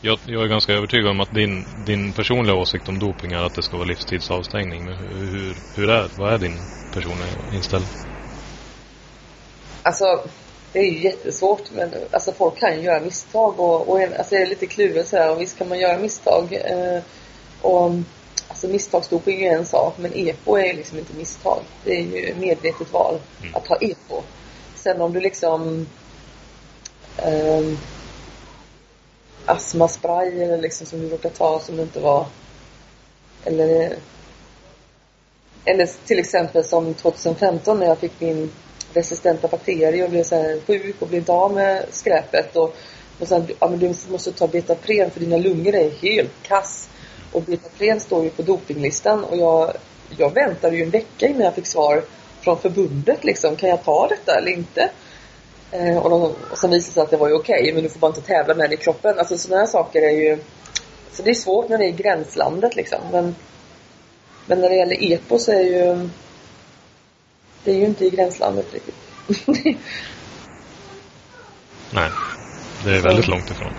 [0.00, 3.54] jag, jag, är ganska övertygad om att din, din personliga åsikt om doping är att
[3.54, 4.84] det ska vara livstidsavstängning.
[4.84, 6.58] Men hur, hur är, vad är din
[6.94, 7.88] personliga inställning?
[9.82, 10.20] Alltså,
[10.72, 11.70] det är ju jättesvårt.
[11.72, 13.60] Men alltså, folk kan ju göra misstag.
[13.60, 15.30] Och, och alltså, jag är lite kluven så här.
[15.30, 16.52] Och visst kan man göra misstag.
[16.52, 17.02] Eh,
[17.62, 17.92] och,
[18.48, 19.94] alltså, misstagsdoping är en sak.
[19.98, 21.62] Men EPO är liksom inte misstag.
[21.84, 23.54] Det är ju medvetet val mm.
[23.54, 24.22] att ha EPO.
[24.74, 25.86] Sen om du liksom
[27.16, 27.78] eh,
[29.48, 32.26] astmaspray eller liksom som du råkar ta som inte var
[33.44, 33.96] eller
[35.64, 38.50] eller till exempel som 2015 när jag fick min
[38.94, 42.76] resistenta bakterie och blev så här sjuk och blev inte av med skräpet och,
[43.20, 46.88] och sen, ja men du måste ta betapren för dina lungor är helt kass.
[47.32, 49.72] Och betapren står ju på dopinglistan och jag,
[50.16, 52.02] jag väntade ju en vecka innan jag fick svar
[52.40, 54.90] från förbundet liksom, kan jag ta detta eller inte?
[55.72, 57.82] Eh, och, de, och sen visade det sig att det var ju okej, okay, men
[57.82, 59.18] du får bara inte tävla med det i kroppen.
[59.18, 60.38] Alltså sådana här saker är ju...
[61.12, 62.98] Så det är svårt när det är i gränslandet liksom.
[63.12, 63.34] Men,
[64.46, 66.08] men när det gäller EPO så är ju...
[67.64, 68.94] Det är ju inte i gränslandet riktigt.
[71.90, 72.10] Nej,
[72.84, 73.30] det är väldigt så.
[73.30, 73.72] långt ifrån.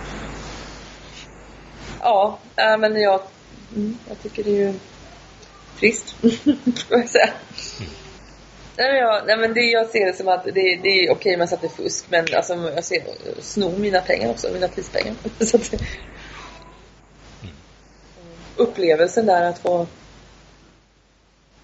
[2.00, 3.20] Ja, äh, men jag,
[3.76, 4.74] mm, jag tycker det är ju
[5.78, 6.10] trist,
[6.88, 7.30] får jag säga.
[7.80, 7.90] Mm.
[8.80, 11.52] Nej, jag, nej men det, jag ser det som att det, det är okej med
[11.52, 13.02] att det är fusk men alltså, jag ser
[13.40, 15.14] sno mina pengar också, mina prispengar.
[15.44, 15.74] Så att,
[18.56, 19.86] upplevelsen där att få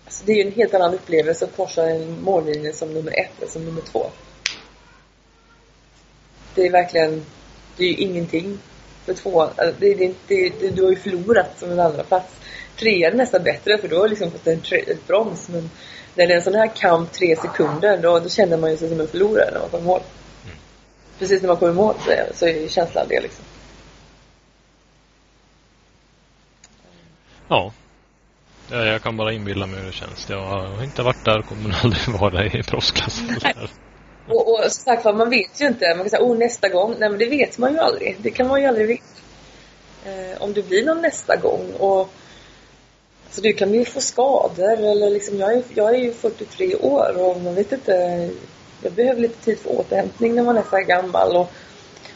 [0.04, 3.30] Alltså det är ju en helt annan upplevelse att korsa en mållinje som nummer ett
[3.38, 4.06] eller som nummer två.
[6.54, 7.26] Det är verkligen,
[7.76, 8.58] det är ju ingenting
[9.06, 9.42] för två.
[9.42, 12.34] Alltså det, det, det, det, du har ju förlorat som en andra plats.
[12.76, 15.70] Tre är nästan bättre för då har du liksom fått en ett brons men
[16.14, 18.88] när det är en sån här kamp tre sekunder då, då känner man ju sig
[18.88, 20.00] som en förlorare när man kommer i mål.
[20.44, 20.56] Mm.
[21.18, 23.44] Precis när man kommer i mål så är, så är känslan det liksom.
[27.48, 27.72] Ja.
[28.70, 30.30] Jag kan bara inbilla mig hur det känns.
[30.30, 33.36] Jag har inte varit där och kommer aldrig vara i proffsklassen
[34.28, 35.88] och, och som sagt man vet ju inte.
[35.88, 36.94] Man kan säga, oh nästa gång.
[36.98, 38.16] Nej men det vet man ju aldrig.
[38.22, 39.02] Det kan man ju aldrig veta.
[40.06, 41.72] Eh, om det blir någon nästa gång.
[41.78, 42.08] Och
[43.26, 47.22] alltså, du kan ju få skador eller liksom, jag är, jag är ju 43 år
[47.22, 48.30] och man vet inte
[48.82, 51.36] jag behöver lite tid för återhämtning när man är så här gammal.
[51.36, 51.52] Och,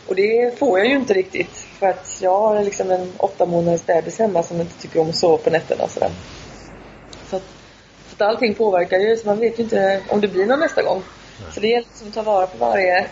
[0.06, 1.56] och det får jag ju inte riktigt.
[1.56, 5.16] För att jag har liksom en åtta månaders bebis hemma som inte tycker om att
[5.16, 5.84] sova på nätterna.
[5.84, 6.10] Och så, där.
[7.30, 7.42] så, att,
[8.08, 10.82] så att allting påverkar ju, så man vet ju inte om det blir någon nästa
[10.82, 11.02] gång.
[11.52, 13.06] Så det gäller liksom att ta vara på varje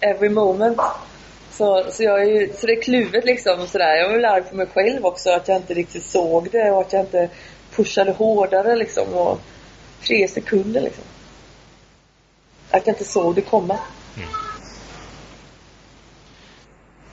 [0.00, 0.80] every moment.
[1.50, 3.66] Så, så, jag är ju, så det är kluvet liksom.
[3.66, 3.96] Sådär.
[3.96, 6.80] Jag var väl arg på mig själv också att jag inte riktigt såg det och
[6.80, 7.28] att jag inte
[7.76, 9.14] pushade hårdare liksom.
[9.14, 9.40] Och
[10.02, 11.04] tre sekunder liksom.
[12.70, 13.78] Att jag inte såg det komma.
[14.16, 14.28] Mm.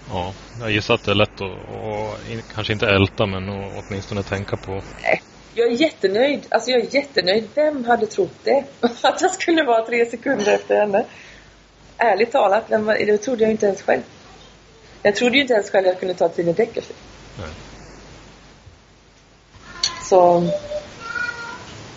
[0.10, 2.18] Ja, jag gissar att det är lätt att, och,
[2.54, 4.82] kanske inte älta men att åtminstone tänka på.
[5.02, 5.22] Nej,
[5.56, 6.48] jag är jättenöjd.
[6.50, 7.48] Alltså jag är jättenöjd.
[7.56, 8.64] Vem hade trott det?
[9.02, 11.06] Att jag skulle vara tre sekunder efter henne.
[11.98, 14.02] Ärligt talat, det trodde jag inte ens själv.
[15.02, 17.00] Jag trodde ju inte ens själv att jag kunde ta Tine Deckerfeld.
[20.04, 20.48] Så...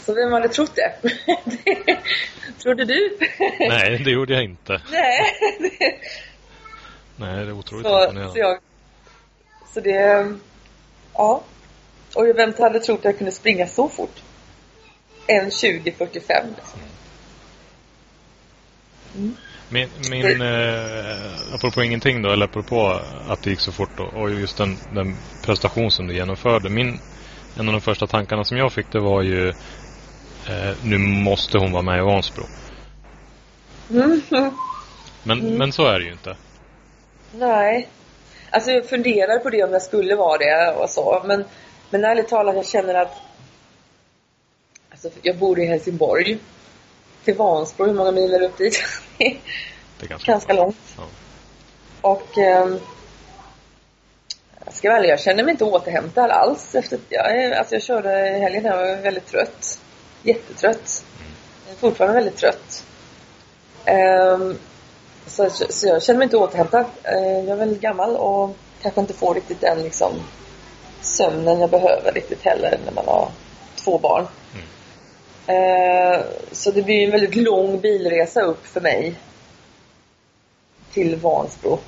[0.05, 0.93] Så vem hade trott det?
[2.63, 3.19] Trodde du?
[3.59, 4.81] Nej, det gjorde jag inte.
[4.93, 5.37] Nej.
[7.17, 8.59] Nej, det är otroligt så, så, jag,
[9.75, 10.33] så det...
[11.15, 11.43] Ja.
[12.15, 14.23] Och vem hade trott att jag kunde springa så fort?
[15.27, 16.13] En 20.45
[16.57, 16.81] liksom.
[19.17, 19.37] Mm.
[19.69, 24.31] Min, min eh, apropå ingenting då, eller apropå att det gick så fort då, och
[24.31, 26.71] just den, den prestation som du genomförde.
[26.71, 26.99] Min,
[27.59, 29.49] en av de första tankarna som jag fick det var ju
[30.49, 32.45] eh, nu måste hon vara med i Vansbro.
[33.91, 34.21] Mm.
[35.23, 35.59] Men, mm.
[35.59, 36.37] men så är det ju inte.
[37.33, 37.89] Nej.
[38.51, 41.23] Alltså jag funderar på det om jag skulle vara det och så.
[41.27, 41.45] Men,
[41.95, 43.17] men ärligt talat, jag känner att
[44.91, 46.39] Alltså jag bor i Helsingborg
[47.25, 47.87] till Vansbro.
[47.87, 48.85] Hur många mil är det upp dit?
[49.19, 49.25] det
[50.01, 50.77] är ganska, ganska långt.
[50.97, 51.07] Ja.
[52.01, 52.77] Och eh,
[54.65, 56.75] jag ska väl, jag känner mig inte återhämtad alls.
[56.75, 59.81] Efter, jag, alltså jag körde i helgen och var väldigt trött.
[60.23, 61.05] Jättetrött.
[61.21, 61.77] Mm.
[61.77, 62.87] Fortfarande väldigt trött.
[63.87, 64.59] Um,
[65.27, 66.87] så, så jag känner mig inte återhämtad.
[67.13, 70.13] Uh, jag är väldigt gammal och kanske inte får riktigt den liksom
[71.15, 73.29] sömnen jag behöver riktigt heller när man har
[73.77, 74.27] två barn.
[75.47, 76.21] Eh,
[76.53, 79.15] så det blir en väldigt lång bilresa upp för mig.
[80.93, 81.79] Till Vansbro.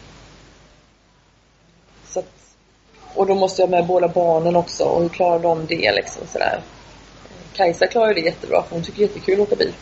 [2.06, 2.32] Så att,
[3.14, 6.60] och då måste jag med båda barnen också och hur klarar de det liksom sådär.
[7.52, 9.74] Kajsa klarar det jättebra för hon tycker det är jättekul att åka bil.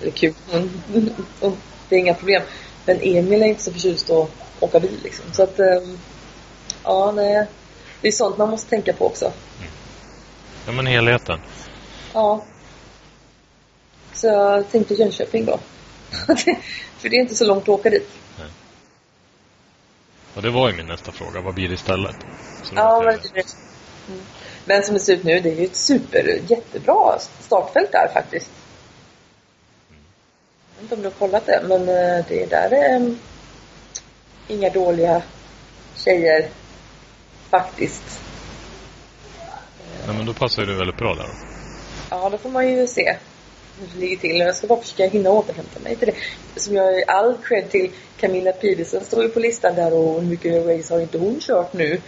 [0.00, 0.34] Eller kul,
[1.88, 2.42] det är inga problem.
[2.86, 4.30] Men Emil är inte så förtjust att
[4.60, 5.24] åka bil liksom.
[5.32, 5.82] Så att, eh,
[6.84, 7.46] ja nej.
[8.00, 9.24] Det är sånt man måste tänka på också.
[9.24, 9.70] Mm.
[10.66, 11.40] Ja men helheten.
[12.12, 12.44] Ja.
[14.12, 15.60] Så jag tänkte Jönköping då.
[16.98, 18.08] För det är inte så långt att åka dit.
[18.38, 18.48] Nej.
[20.34, 21.40] Och det var ju min nästa fråga.
[21.40, 22.16] Vad blir det istället?
[22.74, 23.44] Ja, men, det
[24.08, 24.20] mm.
[24.64, 28.50] men som det ser ut nu, det är ju ett super, jättebra startfält där faktiskt.
[29.88, 33.14] Jag vet inte om du har kollat det, men eh, det är där det är
[34.48, 35.22] inga dåliga
[35.96, 36.48] tjejer
[37.50, 38.20] faktiskt.
[40.06, 41.28] Ja, men då passar det väldigt bra där.
[42.10, 43.16] Ja, då får man ju se
[43.80, 44.36] hur det ligger till.
[44.36, 46.60] Jag ska bara försöka hinna återhämta mig till det.
[46.60, 50.66] Som jag all cred till Camilla Pidesen står ju på listan där och hur mycket
[50.66, 52.00] race har inte hon kört nu?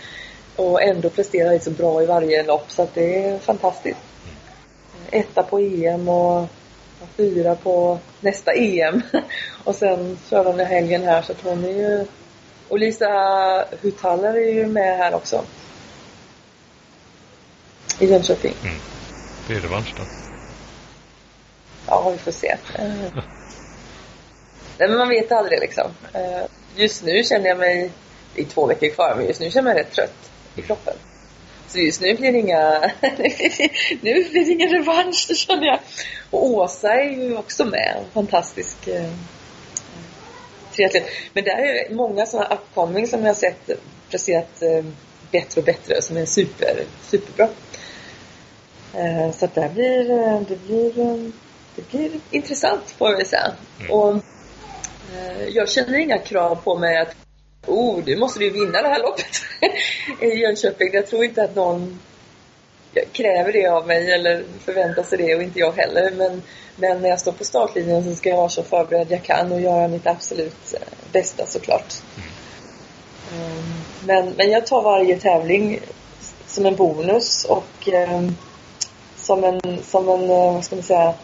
[0.56, 4.00] Och ändå presterar så bra i varje lopp så att det är fantastiskt.
[5.10, 6.46] Etta på EM och
[7.16, 9.02] fyra på nästa EM.
[9.64, 12.06] och sen kör hon i helgen här så att hon är ju...
[12.72, 15.44] Och Lisa Hutaller är ju med här också.
[17.98, 18.54] I Jönköping.
[18.62, 18.76] Mm.
[19.48, 20.02] Det är revansch då.
[21.86, 22.56] Ja, vi får se.
[24.78, 25.90] Nej, men man vet aldrig liksom.
[26.12, 26.42] Eh,
[26.76, 27.90] just nu känner jag mig,
[28.34, 30.94] det är två veckor kvar, men just nu känner jag mig rätt trött i kroppen.
[31.68, 32.80] Så just nu blir det inga,
[34.00, 35.78] nu blir det ingen revansch, det känner jag.
[36.30, 38.88] Och Åsa är ju också med, en fantastisk
[40.72, 41.04] eh, triatlet.
[41.32, 43.70] Men där är många sådana upcoming som jag har sett
[44.10, 44.84] presterat eh,
[45.30, 47.48] bättre och bättre, som är super, superbra.
[48.94, 51.32] Eh, så att det blir, eh, det blir eh,
[51.76, 53.52] det blir intressant får jag säga.
[53.80, 53.90] Mm.
[53.90, 54.14] Och
[55.16, 57.16] eh, jag känner inga krav på mig att
[57.66, 59.42] oh, du måste ju vinna det här loppet
[60.20, 60.90] i Jönköping.
[60.92, 62.00] Jag tror inte att någon
[63.12, 66.10] kräver det av mig eller förväntar sig det och inte jag heller.
[66.10, 66.42] Men,
[66.76, 69.60] men när jag står på startlinjen så ska jag vara så förberedd jag kan och
[69.60, 70.80] göra mitt absolut eh,
[71.12, 71.94] bästa såklart.
[73.32, 73.62] Mm.
[74.06, 75.80] Men, men jag tar varje tävling
[76.46, 78.36] som en bonus och um,
[79.16, 81.14] som en, som en, eh, vad ska man säga,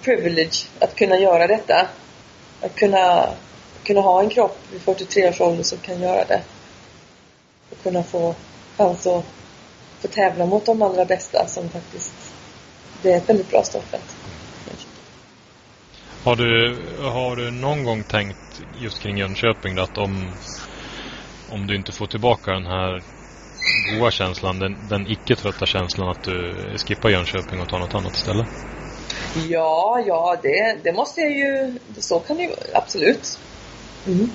[0.00, 1.88] privilege att kunna göra detta.
[2.60, 3.28] Att kunna,
[3.82, 6.42] kunna ha en kropp vid 43 års ålder som kan göra det.
[7.70, 8.34] Och kunna få
[8.76, 9.24] chans att
[10.00, 12.12] få tävla mot de allra bästa som faktiskt,
[13.02, 14.16] det är ett väldigt bra startfält.
[16.24, 20.32] Har du, har du någon gång tänkt just kring Jönköping att om,
[21.48, 23.02] om du inte får tillbaka den här
[23.98, 26.54] goa känslan, den, den icke-trötta känslan att du
[26.86, 28.46] skippar Jönköping och tar något annat ställe?
[29.48, 33.38] Ja, ja, det, det måste jag ju, så kan det ju absolut.
[34.06, 34.30] Mm.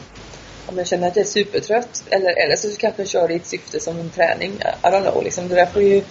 [0.66, 3.38] Om jag känner att jag är supertrött eller, eller så kanske jag kör det i
[3.38, 4.52] ett syfte som en träning.
[4.54, 5.48] I don't know, liksom.
[5.48, 6.04] Det där får ju,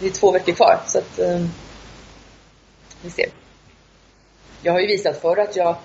[0.00, 1.52] det är två veckor kvar så att um,
[3.02, 3.26] vi ser.
[4.62, 5.76] Jag har ju visat förr att jag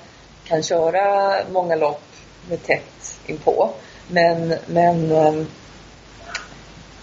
[0.43, 2.03] kan köra många lopp
[2.49, 3.69] med tätt inpå.
[4.07, 5.47] Men, men um,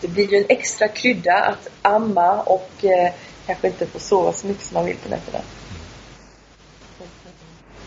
[0.01, 3.11] det blir ju en extra krydda att amma och uh,
[3.47, 5.41] kanske inte få sova så mycket som man vill på nätterna.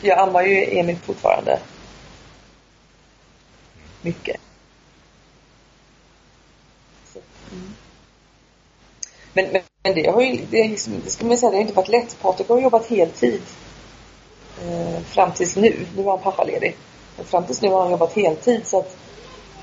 [0.01, 1.59] Jag ammar ju Emil fortfarande.
[4.03, 4.41] Mycket.
[7.13, 7.19] Så,
[7.51, 7.73] mm.
[9.33, 11.73] men, men, men, det har ju, det, liksom, det ska man säga, det har inte
[11.73, 12.17] varit lätt.
[12.21, 13.41] Patrik har jobbat heltid
[14.61, 15.85] eh, fram tills nu.
[15.95, 16.75] Nu var han pappaledig.
[17.17, 18.97] Men fram tills nu har han jobbat heltid så att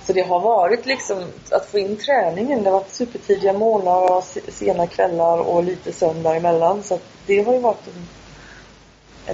[0.06, 2.62] så det har varit liksom att få in träningen.
[2.62, 6.82] Det har varit supertidiga morgnar och sena kvällar och lite söndag emellan.
[6.82, 8.08] Så det har ju varit en,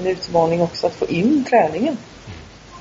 [0.00, 1.98] en utmaning också att få in träningen.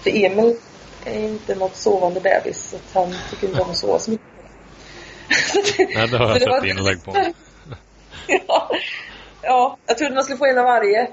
[0.04, 0.58] För Emil
[1.06, 2.76] är inte något sovande bebis.
[2.92, 4.26] Så han tycker inte om att sova så mycket.
[5.96, 7.16] Nej, det har jag sett inlägg på.
[8.28, 8.70] ja.
[9.42, 11.12] ja, jag trodde man skulle få en av varje.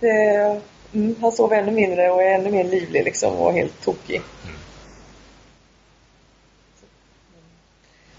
[0.00, 0.60] Det,
[0.92, 4.22] mm, han sover ännu mindre och är ännu mer livlig liksom och helt tokig.
[4.44, 4.56] Mm.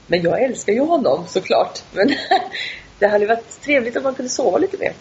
[0.07, 1.83] Men jag älskar ju honom såklart.
[1.91, 2.15] Men
[2.99, 4.93] det hade varit trevligt om man kunde sova lite mer.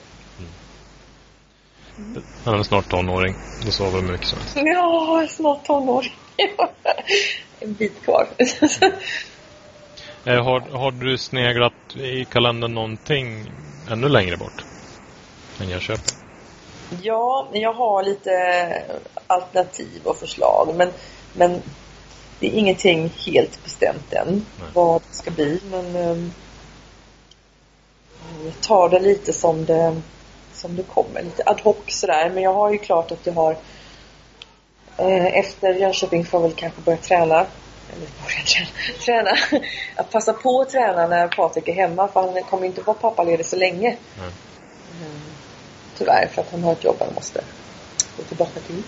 [2.44, 3.34] Han är snart tonåring.
[3.64, 4.56] Då sover du mycket som helst.
[4.56, 6.12] Ja, snart tonåring.
[7.60, 8.26] en bit kvar.
[10.24, 13.52] Eh, har, har du sneglat i kalendern någonting
[13.90, 14.64] ännu längre bort
[15.60, 16.16] än Jönköping?
[17.02, 18.30] Ja, jag har lite
[19.26, 20.74] alternativ och förslag.
[20.76, 20.90] Men,
[21.32, 21.62] men
[22.38, 24.68] det är ingenting helt bestämt än Nej.
[24.72, 25.60] vad det ska bli.
[25.70, 26.32] Men um,
[28.44, 30.00] jag tar det lite som det,
[30.52, 31.22] som det kommer.
[31.22, 32.30] Lite ad hoc sådär.
[32.34, 33.56] Men jag har ju klart att jag har
[34.96, 37.46] eh, efter Jönköping får jag väl kanske börja träna.
[37.92, 38.68] Eller börja träna.
[39.04, 39.62] träna.
[39.96, 42.08] Att passa på att träna när Patrik är hemma.
[42.08, 43.96] För han kommer inte vara pappaledig så länge.
[44.18, 44.32] Mm.
[45.98, 47.40] tyvärr, för att han har ett jobb han måste
[48.16, 48.82] gå tillbaka till.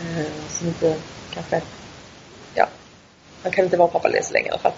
[0.00, 0.96] Eh, som inte
[1.34, 1.62] kanske
[3.44, 4.72] man kan inte vara pappaledig så länge i alla fall.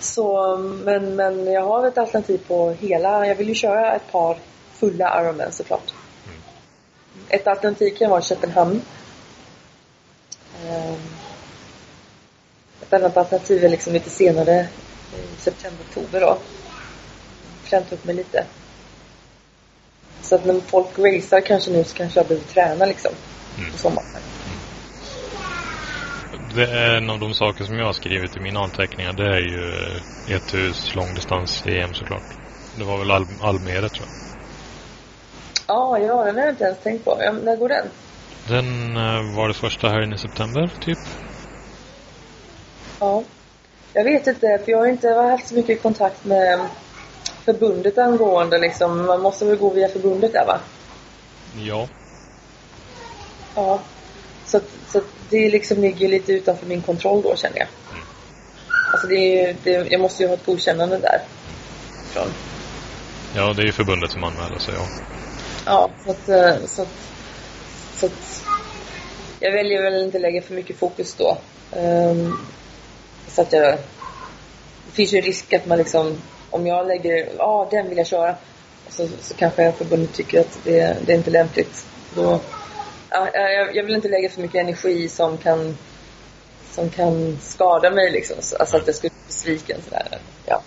[0.00, 4.38] Så, men, men jag har ett alternativ på hela, jag vill ju köra ett par
[4.84, 5.92] fulla Ironman såklart.
[6.26, 6.38] Mm.
[7.28, 8.82] Ett alternativ kan vara Köpenhamn.
[10.66, 11.00] Ehm,
[12.82, 14.68] ett annat alternativ är liksom lite senare,
[15.16, 16.38] i september, oktober då.
[17.64, 18.46] Klämt upp mig lite.
[20.22, 23.12] Så att när folk racear kanske nu så kanske jag behöver träna liksom.
[23.58, 23.72] Mm.
[23.72, 24.20] På sommaren
[26.54, 29.12] det är en av de saker som jag har skrivit i mina anteckningar.
[29.12, 29.96] Det är ju
[30.36, 32.28] ett hus långdistans-EM såklart.
[32.78, 34.33] Det var väl Al Almere tror jag.
[35.66, 37.18] Ah, ja, den har jag inte ens tänkt på.
[37.20, 37.86] Ja, när går den?
[38.48, 40.98] Den uh, var det första här i september, typ.
[43.00, 43.22] Ja.
[43.92, 46.60] Jag vet inte, för jag har inte haft så mycket kontakt med
[47.44, 49.06] förbundet angående liksom.
[49.06, 50.60] Man måste väl gå via förbundet där va?
[51.56, 51.88] Ja.
[53.54, 53.80] Ja.
[54.46, 55.00] Så, så
[55.30, 57.68] det liksom ligger lite utanför min kontroll då känner jag.
[58.92, 61.20] Alltså det är, det, jag måste ju ha ett godkännande där.
[62.12, 62.28] Från.
[63.36, 64.86] Ja, det är ju förbundet som anmäler sig, ja.
[65.66, 66.88] Ja, så att, eh, så att,
[67.96, 68.44] så att
[69.40, 71.38] jag väljer väl inte lägga för mycket fokus då.
[71.76, 72.38] Um,
[73.28, 73.78] så att jag...
[74.86, 77.98] Det finns ju en risk att man liksom, om jag lägger, ja ah, den vill
[77.98, 78.36] jag köra.
[78.88, 81.86] Så, så kanske förbundet tycker att det, det är inte lämpligt.
[82.14, 82.40] Då
[83.10, 85.76] jag, jag vill inte lägga för mycket energi som kan
[86.70, 88.36] som kan skada mig liksom.
[88.36, 90.18] Alltså att jag skulle bli besviken sådär.
[90.46, 90.62] Ja.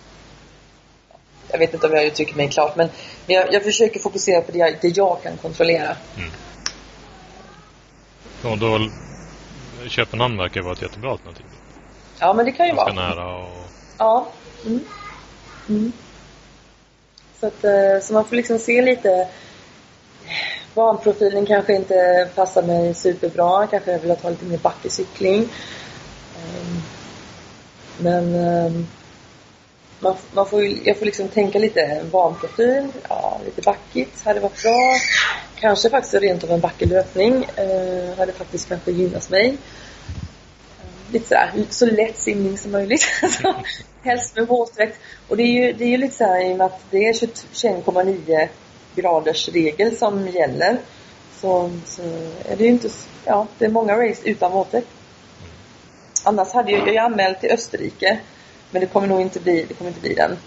[1.52, 2.90] Jag vet inte om jag uttrycker mig klart men
[3.26, 5.96] jag, jag försöker fokusera på det jag, det jag kan kontrollera.
[6.18, 6.32] Mm.
[8.52, 8.90] Och då
[9.88, 11.46] Köpenhamn verkar vara ett jättebra alternativ.
[12.20, 13.10] Ja men det kan ju Ganska vara.
[13.10, 13.68] nära och...
[13.98, 14.28] Ja.
[14.66, 14.80] Mm.
[15.70, 15.92] Mm.
[17.40, 19.28] Så att eh, så man får liksom se lite
[20.74, 23.68] banprofilen kanske inte passar mig superbra.
[23.68, 25.50] Kanske jag vill ha lite mer backecykling.
[26.38, 26.82] Ehm,
[27.98, 28.88] men ehm,
[30.00, 34.96] man, man får, jag får liksom tänka lite vanprofil, ja, lite backigt hade varit bra.
[35.60, 39.48] Kanske faktiskt rent av en backelöpning eh, hade faktiskt kanske gynnat mig.
[39.48, 43.06] Eh, lite sådär, så lätt simning som möjligt.
[43.24, 43.56] Alltså,
[44.04, 45.00] helst med våtdräkt.
[45.28, 47.14] Och det är ju, det är ju lite såhär i och med att det är
[47.14, 48.48] 21,9
[48.96, 50.78] graders regel som gäller
[51.42, 52.02] så, så
[52.46, 52.90] är det ju inte,
[53.26, 54.88] ja, det är många race utan våtdräkt.
[56.24, 58.20] Annars hade jag, jag anmält till Österrike
[58.72, 60.38] men det kommer nog inte bli, det kommer inte bli den.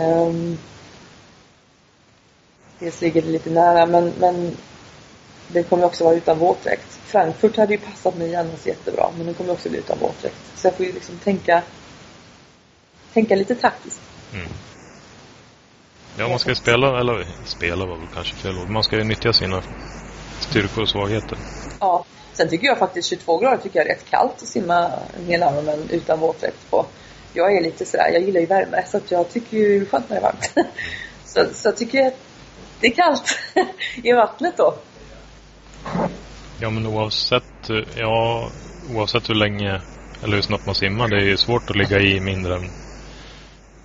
[0.00, 0.58] Um,
[2.78, 4.56] dels ligger det lite nära men, men
[5.48, 6.98] det kommer också vara utan våtdräkt.
[7.04, 10.36] Frankfurt hade ju passat mig annars jättebra men det kommer också bli utan våtdräkt.
[10.54, 11.62] Så jag får ju liksom tänka,
[13.12, 14.00] tänka lite taktiskt.
[14.32, 14.48] Mm.
[16.18, 18.68] Ja, man ska ju spela, eller spela var väl kanske fel ord.
[18.68, 19.62] Man ska ju nyttja sina
[20.40, 21.38] styrkor och svagheter.
[21.80, 24.90] Ja, sen tycker jag faktiskt 22 grader tycker jag är rätt kallt att simma
[25.26, 26.86] hela armen utan våtdräkt på.
[27.34, 29.88] Jag är lite sådär, jag gillar ju värme så att jag tycker ju det är
[29.90, 30.54] skönt när det är varmt.
[31.24, 32.18] så, så jag tycker att
[32.80, 33.38] det är kallt
[34.02, 34.74] i vattnet då.
[36.60, 38.50] Ja, men oavsett, ja,
[38.94, 39.80] oavsett hur länge
[40.24, 42.70] eller hur snabbt man simmar, det är ju svårt att ligga i mindre än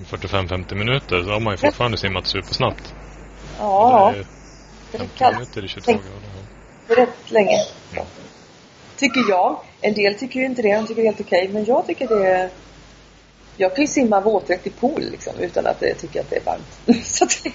[0.06, 1.24] 45-50 minuter.
[1.24, 2.96] Så har man ju fortfarande simmat supersnabbt.
[3.60, 4.14] Ja.
[4.92, 6.06] Det är 50 minuter i 22 grader.
[6.88, 7.58] Det är rätt länge.
[8.98, 9.60] Tycker jag.
[9.82, 10.76] En del tycker ju inte det.
[10.76, 11.50] De tycker det är helt okej.
[11.54, 12.50] Men jag tycker det är...
[13.60, 17.06] Jag kan ju simma våtdräkt i pool liksom, utan att tycka att det är varmt.
[17.06, 17.52] så det...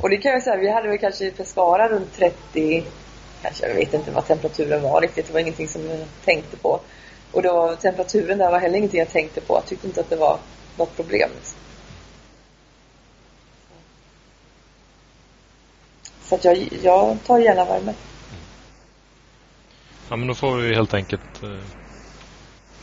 [0.00, 2.84] Och det kan jag säga, vi hade väl kanske i Pescara runt 30,
[3.42, 6.80] kanske, jag vet inte vad temperaturen var riktigt, det var ingenting som jag tänkte på.
[7.32, 10.16] Och då, temperaturen där var heller ingenting jag tänkte på, jag tyckte inte att det
[10.16, 10.38] var
[10.76, 11.30] något problem.
[11.34, 11.58] Liksom.
[16.22, 17.94] Så att jag, jag tar gärna värme.
[20.08, 21.81] Ja men då får vi helt enkelt eh,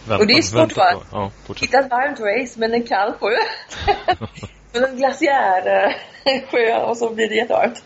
[0.07, 0.21] vänta.
[0.21, 1.03] Och det är svårt va?
[1.11, 3.35] Ja, Hitta ett varmt race men en kall sjö.
[4.71, 5.95] men en glaciär
[6.51, 7.83] sjö och så blir det jättevarmt.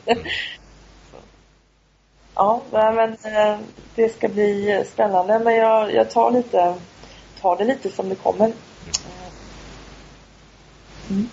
[2.35, 3.59] ja, men eh,
[3.95, 5.39] det ska bli spännande.
[5.39, 6.75] Men jag, jag tar, lite,
[7.41, 8.51] tar det lite som det kommer.
[11.09, 11.29] Mm.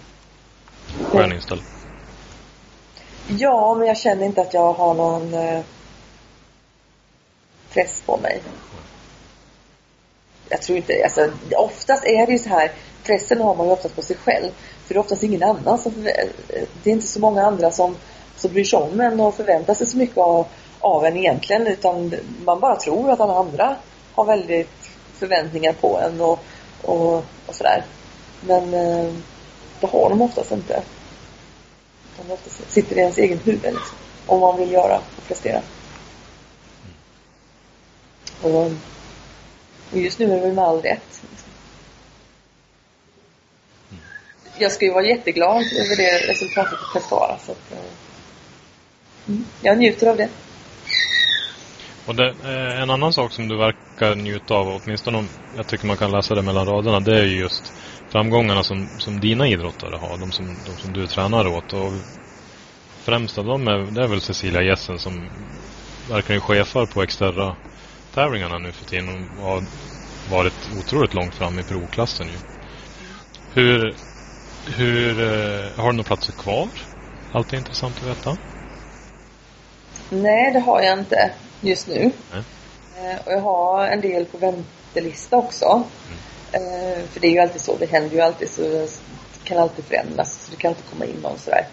[1.04, 1.66] Skön inställning.
[3.28, 5.60] Ja, men jag känner inte att jag har någon eh,
[7.72, 8.42] press på mig.
[10.50, 12.72] Jag tror inte, alltså oftast är det ju så här,
[13.04, 14.50] pressen har man ju oftast på sig själv.
[14.86, 15.92] För det är oftast ingen annan som,
[16.82, 17.96] det är inte så många andra som,
[18.36, 20.46] som bryr sig om en och förväntar sig så mycket av,
[20.80, 21.66] av en egentligen.
[21.66, 23.76] Utan man bara tror att alla andra
[24.14, 26.44] har väldigt förväntningar på en och,
[26.82, 27.84] och, och sådär.
[28.40, 29.12] Men eh,
[29.80, 30.82] det har de oftast inte.
[32.16, 33.96] De oftast sitter i ens egen huvud liksom,
[34.26, 35.60] om man vill göra och prestera.
[38.42, 38.70] Och,
[39.90, 41.22] och just nu är det väl med all rätt
[44.60, 47.38] jag ska ju vara jätteglad över det resultatet på Pescara.
[47.38, 47.78] Så att, eh,
[49.28, 50.28] mm, jag njuter av det.
[52.06, 55.86] Och det, eh, en annan sak som du verkar njuta av, åtminstone om jag tycker
[55.86, 57.72] man kan läsa det mellan raderna, det är ju just
[58.08, 61.72] framgångarna som, som dina idrottare har, de som, de som du tränar åt.
[61.72, 61.92] Och
[63.04, 65.28] främst av dem är, det är väl Cecilia Jessen som
[66.08, 67.56] verkar ju chefar på exterra
[68.14, 69.64] tävlingarna nu för tiden och har
[70.30, 72.38] varit otroligt långt fram i provklassen ju.
[73.54, 73.94] Hur,
[74.66, 76.68] hur, eh, har du några platser kvar?
[77.32, 78.36] Alltid intressant att veta.
[80.10, 81.30] Nej, det har jag inte
[81.60, 82.12] just nu.
[82.32, 82.42] Nej.
[82.96, 85.66] Eh, och jag har en del på väntelista också.
[85.66, 85.84] Mm.
[86.52, 88.88] Eh, för det är ju alltid så, det händer ju alltid så det
[89.44, 90.44] kan alltid förändras.
[90.44, 91.66] Så det kan inte komma in någon sådär.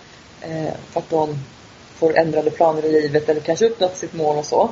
[0.91, 1.39] För att någon
[1.95, 4.69] får ändrade planer i livet eller kanske uppnått sitt mål och så.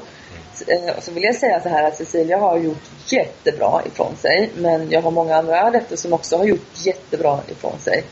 [0.67, 0.95] Mm.
[0.97, 4.49] Och så vill jag säga så här att Cecilia har gjort jättebra ifrån sig.
[4.55, 8.03] Men jag har många andra adepter som också har gjort jättebra ifrån sig.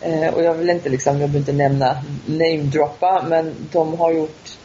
[0.00, 4.58] Eh, och jag vill inte liksom, jag vill inte nämna namedroppa, men de har gjort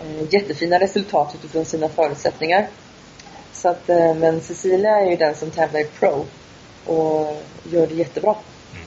[0.00, 2.68] eh, jättefina resultat utifrån sina förutsättningar.
[3.52, 6.24] Så att, eh, men Cecilia är ju den som tävlar i Pro
[6.86, 8.34] och gör det jättebra.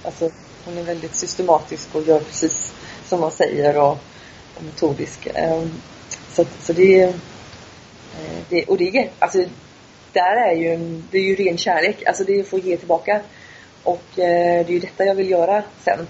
[0.04, 0.30] Alltså,
[0.66, 2.74] hon är väldigt systematisk och gör precis
[3.06, 3.98] som man säger och,
[4.56, 5.28] och metodisk.
[6.34, 7.14] Så, så det, eh,
[8.50, 9.44] det, och det är alltså
[10.14, 12.04] där är ju, det är ju ren kärlek.
[12.06, 13.22] Alltså det är att få ge tillbaka.
[13.84, 16.08] Och eh, det är ju detta jag vill göra sen.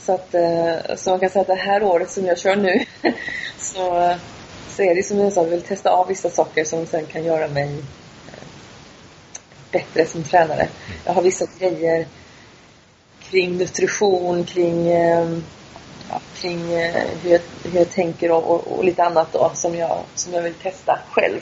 [0.00, 2.84] Så att, eh, så man kan säga att det här året som jag kör nu
[3.58, 4.14] så,
[4.68, 7.24] så är det som jag sa, jag vill testa av vissa saker som sen kan
[7.24, 7.82] göra mig
[9.70, 10.68] bättre som tränare.
[11.04, 12.06] Jag har vissa grejer
[13.20, 15.38] kring nutrition, kring, eh,
[16.10, 19.74] ja, kring eh, hur, jag, hur jag tänker och, och, och, lite annat då som
[19.74, 21.40] jag, som jag vill testa själv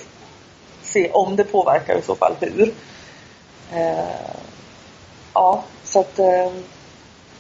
[0.83, 2.75] se om det påverkar och i så fall hur.
[3.73, 4.31] Eh,
[5.35, 6.51] ja, så att eh,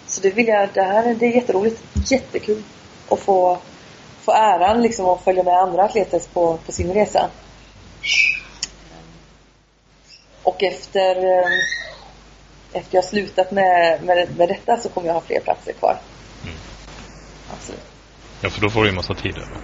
[0.07, 2.62] så det vill jag, det här det är jätteroligt, jättekul
[3.09, 3.59] att få,
[4.20, 7.31] få äran liksom att följa med andra atleter på, på sin resa.
[10.43, 11.51] Och efter, eh,
[12.72, 15.99] efter jag slutat med, med, med detta så kommer jag ha fler platser kvar.
[17.53, 17.85] Absolut.
[18.41, 19.59] Ja, för då får du ju massa tid över.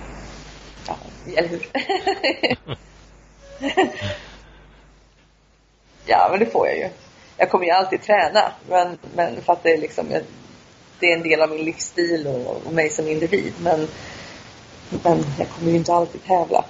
[0.86, 0.96] Ja,
[1.36, 1.68] eller hur?
[6.06, 6.88] ja, men det får jag ju.
[7.36, 10.12] Jag kommer ju alltid träna, men, men för att det är liksom
[11.02, 13.52] det är en del av min livsstil och, och mig som individ.
[13.60, 13.88] Men,
[15.02, 16.64] men jag kommer ju inte alltid tävla.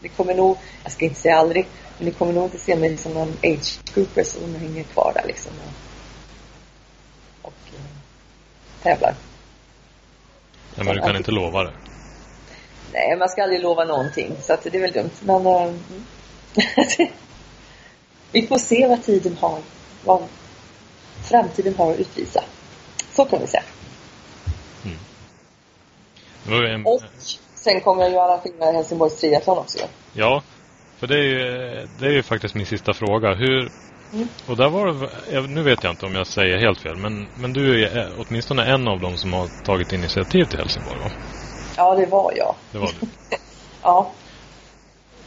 [0.00, 1.66] Det kommer nog, jag ska inte säga aldrig,
[1.98, 5.26] men ni kommer nog inte se mig som någon age grouper som hänger kvar där
[5.26, 5.52] liksom.
[8.78, 9.14] Eh, tävlar.
[10.74, 11.72] Ja, men du kan inte lova det.
[12.92, 14.32] Nej, man ska aldrig lova någonting.
[14.42, 15.10] Så att det är väl dumt.
[15.20, 15.72] Men äh,
[18.32, 19.58] vi får se vad tiden har.
[20.04, 20.22] Vad
[21.22, 22.44] framtiden har att utvisa.
[23.12, 23.62] Så kan vi säga.
[26.44, 26.74] Mm.
[26.74, 26.86] En...
[26.86, 27.02] Och
[27.54, 29.78] sen kommer jag ju arrangera Helsingborgs triathlon också.
[30.12, 30.42] Ja,
[30.98, 31.38] för det är ju,
[31.98, 33.34] det är ju faktiskt min sista fråga.
[33.34, 33.70] Hur,
[34.12, 34.28] mm.
[34.46, 37.52] Och där var det, nu vet jag inte om jag säger helt fel, men, men
[37.52, 41.10] du är åtminstone en av dem som har tagit initiativ till Helsingborg va?
[41.76, 42.54] Ja, det var jag.
[42.72, 43.06] Det var du?
[43.82, 44.10] ja.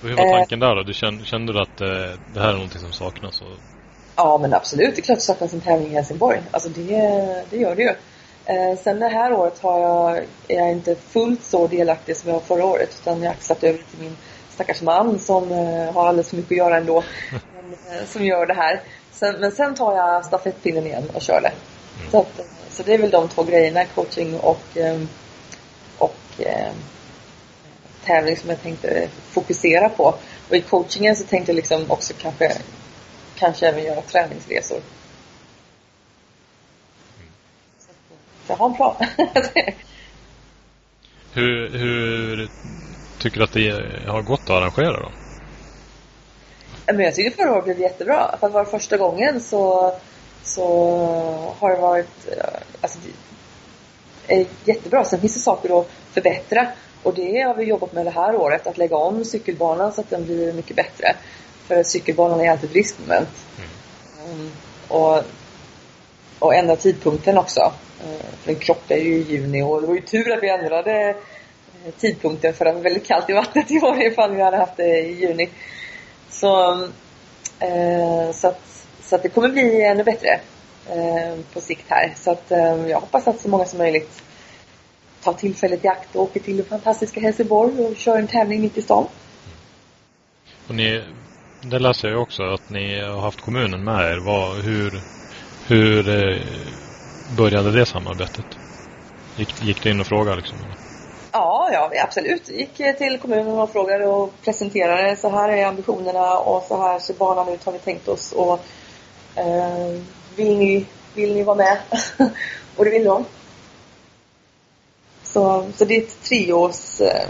[0.02, 0.84] Och hur var tanken där då?
[0.84, 3.42] Du kände, kände du att eh, det här är någonting som saknas?
[3.42, 3.58] Och...
[4.16, 4.96] Ja, men absolut.
[4.96, 6.42] Det är klart det saknas en tävling i Helsingborg.
[6.52, 7.94] Alltså det, det gör det ju.
[8.46, 10.18] Eh, sen det här året har jag,
[10.48, 12.98] är jag inte fullt så delaktig som jag var förra året.
[13.02, 14.18] Utan jag har axlat över till min
[14.50, 17.04] stackars man som eh, har alldeles för mycket att göra ändå.
[17.72, 18.82] Eh, som gör det här.
[19.12, 21.52] Sen, men sen tar jag stafettpinnen igen och kör det.
[22.12, 25.08] Så, att, eh, så det är väl de två grejerna, coaching och, ehm,
[25.98, 26.76] och ehm,
[28.06, 30.16] tävling som jag tänkte fokusera på.
[30.50, 32.58] Och i coachingen så tänkte jag liksom också kanske,
[33.36, 34.82] kanske även göra träningsresor.
[37.80, 37.92] Så
[38.48, 38.96] jag har en plan.
[41.34, 42.50] hur, hur
[43.20, 43.72] tycker du att det
[44.08, 45.12] har gått att arrangera då?
[46.96, 48.36] Men jag tycker förra året blev jättebra.
[48.40, 49.94] För att vara första gången så,
[50.44, 50.66] så
[51.60, 52.30] har det varit
[52.82, 53.00] alltså,
[54.28, 55.04] det är jättebra.
[55.04, 56.68] Sen finns det saker att förbättra.
[57.04, 60.10] Och det har vi jobbat med det här året, att lägga om cykelbanan så att
[60.10, 61.16] den blir mycket bättre.
[61.68, 63.30] För cykelbanan är alltid ett riskmoment.
[64.26, 64.40] Mm.
[64.40, 64.52] Um,
[64.88, 65.24] och,
[66.40, 67.74] och ändra tidpunkten också.
[68.42, 71.16] För den krockar ju i juni och det var ju tur att vi ändrade
[71.86, 74.78] uh, tidpunkten för det var väldigt kallt i vattnet i år ifall vi hade haft
[74.78, 75.50] det i juni.
[76.32, 76.84] Så,
[77.60, 80.40] eh, så, att, så att det kommer bli ännu bättre
[80.90, 82.14] eh, på sikt här.
[82.16, 84.24] Så att eh, jag hoppas att så många som möjligt
[85.24, 88.78] tar tillfället i akt och åker till det fantastiska Helsingborg och kör en tävling mitt
[88.78, 89.08] i stan.
[90.68, 91.04] Och ni,
[91.62, 94.18] det läser jag också att ni har haft kommunen med er.
[94.18, 95.02] Var, hur,
[95.68, 96.42] hur eh,
[97.38, 98.46] började det samarbetet?
[99.38, 100.58] Gick, gick du in och frågade liksom?
[101.72, 102.50] Ja, ja absolut.
[102.50, 105.16] Gick till kommunen och frågade och presenterade.
[105.16, 108.32] Så här är ambitionerna och så här ser banan ut har vi tänkt oss.
[108.32, 108.60] Och,
[109.36, 110.00] eh,
[110.36, 111.78] vill, ni, vill ni vara med?
[112.78, 113.26] och det vill de.
[115.24, 117.28] Så, så det är ett treårs eh,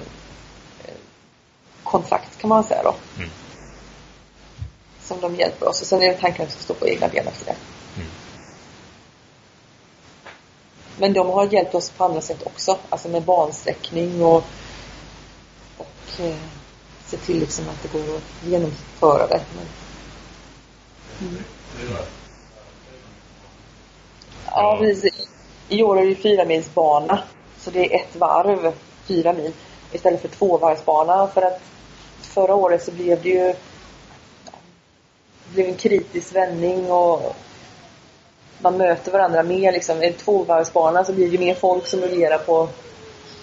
[1.83, 2.95] kontrakt kan man säga då.
[3.17, 3.29] Mm.
[5.01, 5.81] Som de hjälper oss.
[5.81, 7.55] Och sen är det tanken att vi ska stå på egna ben efter det.
[7.95, 8.09] Mm.
[10.97, 12.77] Men de har hjälpt oss på andra sätt också.
[12.89, 14.43] Alltså med bansträckning och,
[15.77, 16.35] och eh,
[17.05, 19.41] se till liksom att det går att genomföra det.
[19.55, 19.67] Men,
[21.29, 21.43] mm.
[24.45, 25.27] Ja, precis.
[25.69, 27.19] I år är det fyra mils bana.
[27.59, 28.73] Så det är ett varv,
[29.05, 29.51] fyra mil,
[29.91, 31.27] istället för tvåvarvsbana.
[31.27, 31.61] För att
[32.21, 33.53] förra året så blev det ju
[35.53, 37.35] det blev en kritisk vändning och
[38.63, 39.97] man möter varandra mer liksom.
[39.97, 42.69] Är det tvåvarvsbana så blir det ju mer folk som rullerar på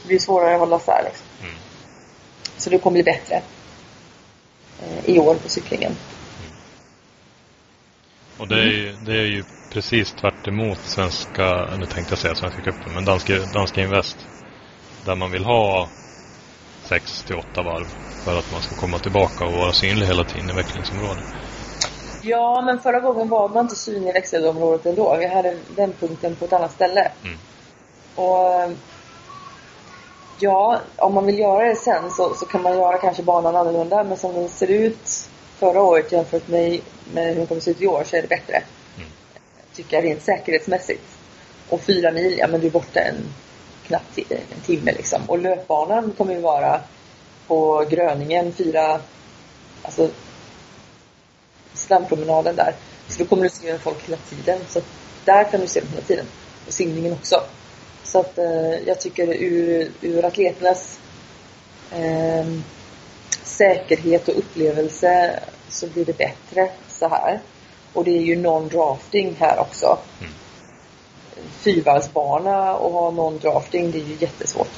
[0.03, 1.27] det blir svårare att hålla sär liksom.
[1.43, 1.55] Mm.
[2.57, 3.43] Så det kommer bli bättre
[4.83, 5.93] eh, i år på cyklingen.
[8.39, 12.35] Och det är, ju, det är ju precis tvärt emot svenska, nu tänkte jag säga
[12.35, 14.17] svenska cupen, men danska, danska Invest.
[15.05, 15.89] Där man vill ha
[16.85, 17.87] 6 till 8 varv
[18.25, 21.25] för att man ska komma tillbaka och vara synlig hela tiden i växlingsområdet.
[22.29, 25.17] Ja, men förra gången var man inte synlig i växelområdet ändå.
[25.17, 27.11] Vi hade den punkten på ett annat ställe.
[27.25, 27.39] Mm.
[28.15, 28.77] Och
[30.41, 34.05] Ja, om man vill göra det sen så, så kan man göra kanske banan annorlunda.
[34.05, 36.81] Men som den ser ut förra året jämfört med,
[37.13, 38.63] med hur den kommer se ut i år så är det bättre
[39.79, 41.05] tycker jag rent säkerhetsmässigt.
[41.69, 43.35] Och fyra mil, ja men du är borta en
[43.87, 45.23] knappt en timme liksom.
[45.27, 46.81] Och löpbanan kommer ju vara
[47.47, 49.01] på Gröningen fyra,
[49.83, 50.09] alltså
[51.89, 52.75] strandpromenaden där.
[53.09, 54.59] Så då kommer du se folk hela tiden.
[54.69, 54.81] Så
[55.25, 56.27] där kan du se dem hela tiden.
[56.67, 57.43] Och simningen också.
[58.05, 60.99] Så att eh, jag tycker ur, ur atleternas
[61.93, 62.47] eh,
[63.43, 67.41] säkerhet och upplevelse så blir det bättre så här.
[67.93, 69.99] Och det är ju non-drafting här också.
[70.21, 70.33] Mm.
[71.53, 74.71] fyrvarvsbana och ha någon drafting, det är ju jättesvårt.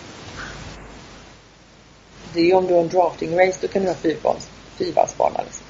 [2.32, 4.36] Det är ju om du har en drafting-race, då kan du ha
[4.76, 5.40] fyrvarvsbana.
[5.44, 5.66] Liksom.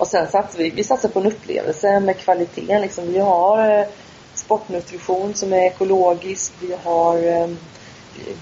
[0.00, 2.80] Och sen satsar vi, vi satsar på en upplevelse med kvaliteten.
[2.80, 3.12] Liksom.
[3.12, 3.86] Vi har eh,
[4.34, 6.52] sportnutrition som är ekologisk.
[6.60, 7.48] Vi har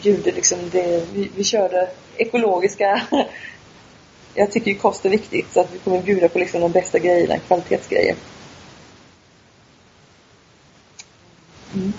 [0.03, 3.03] bjuder liksom det, vi, vi körde ekologiska
[4.35, 6.99] jag tycker ju kost är viktigt så att vi kommer bjuda på liksom de bästa
[6.99, 8.17] grejerna, kvalitetsgrejer.
[11.75, 11.93] Mm.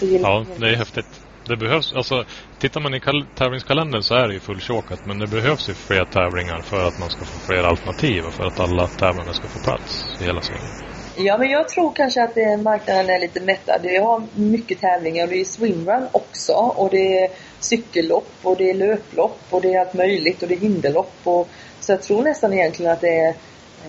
[0.00, 1.20] ja, det är häftigt.
[1.50, 2.24] Det behövs, alltså
[2.58, 3.00] tittar man i
[3.34, 5.06] tävlingskalendern så är det ju fullchokat.
[5.06, 8.46] men det behövs ju fler tävlingar för att man ska få fler alternativ och för
[8.46, 10.70] att alla tävlande ska få plats i hela Sverige.
[11.16, 13.80] Ja, men jag tror kanske att eh, marknaden är lite mättad.
[13.82, 16.52] Vi har mycket tävlingar och det är swimrun också.
[16.52, 17.28] Och det är
[17.60, 21.14] cykellopp och det är löplopp och det är allt möjligt och det är hinderlopp.
[21.24, 21.48] Och,
[21.80, 23.34] så jag tror nästan egentligen att det är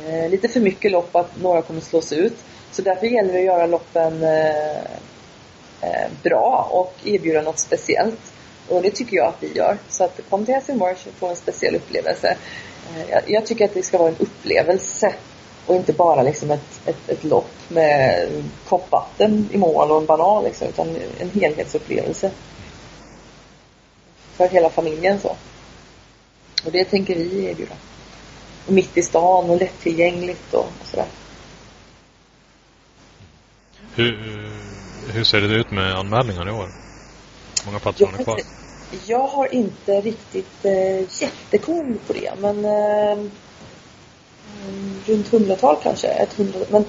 [0.07, 2.37] eh, lite för mycket lopp att några kommer slås ut.
[2.71, 4.81] Så därför gäller det att göra loppen eh,
[5.81, 8.33] Eh, bra och erbjuda något speciellt.
[8.67, 9.77] Och det tycker jag att vi gör.
[9.89, 12.37] Så att kom till Helsingborg och få en speciell upplevelse.
[12.95, 15.13] Eh, jag, tycker att det ska vara en upplevelse
[15.65, 18.29] och inte bara liksom ett, ett, ett lopp med
[18.67, 22.31] koppvatten i mål och en banan liksom, utan en helhetsupplevelse.
[24.33, 25.35] För hela familjen så.
[26.65, 27.75] Och det tänker vi erbjuda.
[28.67, 31.05] Och mitt i stan och lättillgängligt och, och sådär.
[33.95, 34.70] Hur,
[35.07, 36.67] hur ser det ut med anmälningar i år?
[37.59, 38.39] Hur många platser har ni kvar?
[39.05, 43.25] Jag har inte riktigt eh, jättekoll på det men eh,
[45.05, 46.07] runt hundratal kanske.
[46.07, 46.85] Ett hundra, men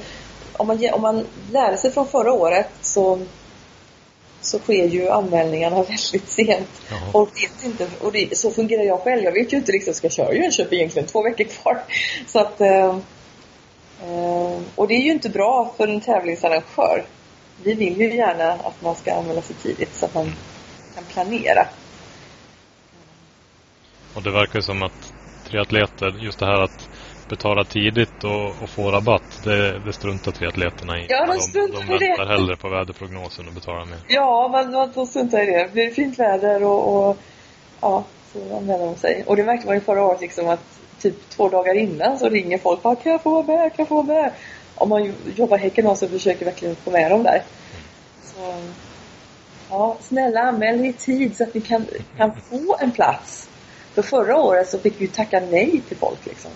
[0.53, 3.19] om man, om man lär sig från förra året så,
[4.41, 6.69] så sker ju anmälningarna väldigt sent.
[6.91, 7.01] Jaha.
[7.13, 9.25] Och, vet inte, och det, så fungerar jag själv.
[9.25, 11.83] Jag vet ju inte liksom, ska jag köra Jönköping egentligen två veckor kvar.
[12.27, 12.97] Så att, eh,
[14.03, 17.05] eh, och det är ju inte bra för en tävlingsarrangör.
[17.65, 20.33] Vi vill ju gärna att man ska anmäla sig tidigt så att man
[20.95, 21.69] kan planera.
[24.15, 25.13] Och det verkar som att
[25.45, 26.89] triatleter, just det här att
[27.29, 31.07] betala tidigt och, och få rabatt, det, det struntar triatleterna i.
[31.09, 33.99] Ja, de struntar de, de väntar hellre på väderprognosen och betalar mer.
[34.09, 35.73] Ja, men de struntar i det.
[35.73, 37.17] Blir det fint väder och, och
[37.81, 39.25] ja, så anmäler de sig.
[39.27, 42.59] Och det märkte man ju förra året liksom att typ två dagar innan så ringer
[42.59, 44.33] folk bara, kan jag få vara med, kan jag få vara med?
[44.83, 47.43] Om man jobbar häcken och så försöker verkligen få med dem där.
[48.25, 48.55] Så,
[49.71, 51.87] ja, snälla anmäl i tid så att vi kan,
[52.17, 53.49] kan få en plats.
[53.95, 56.51] För förra året så fick vi tacka nej till folk liksom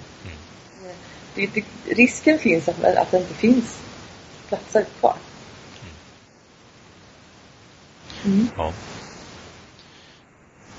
[1.37, 3.83] det, det, risken finns att, att det inte finns
[4.49, 5.17] platser kvar.
[8.25, 8.49] Mm.
[8.57, 8.73] Ja.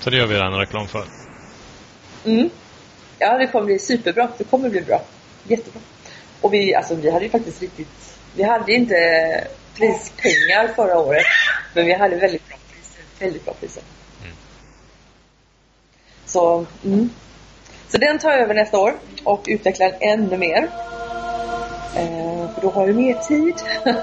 [0.00, 1.04] Så det gör vi gärna reklam för.
[2.24, 2.50] Mm.
[3.18, 4.28] Ja, det kommer bli superbra.
[4.38, 5.04] Det kommer bli bra.
[5.44, 5.80] Jättebra.
[6.40, 7.88] Och vi, alltså, vi hade ju faktiskt riktigt...
[8.36, 8.94] Vi hade inte
[9.74, 11.26] prispengar förra året.
[11.74, 13.02] Men vi hade väldigt bra priser.
[13.18, 13.82] Väldigt bra priser.
[14.22, 14.36] Mm.
[16.26, 17.10] Så, mm.
[17.88, 18.94] Så den tar jag över nästa år
[19.24, 20.70] och utvecklar ännu mer.
[21.96, 23.54] Eh, för då har vi mer tid.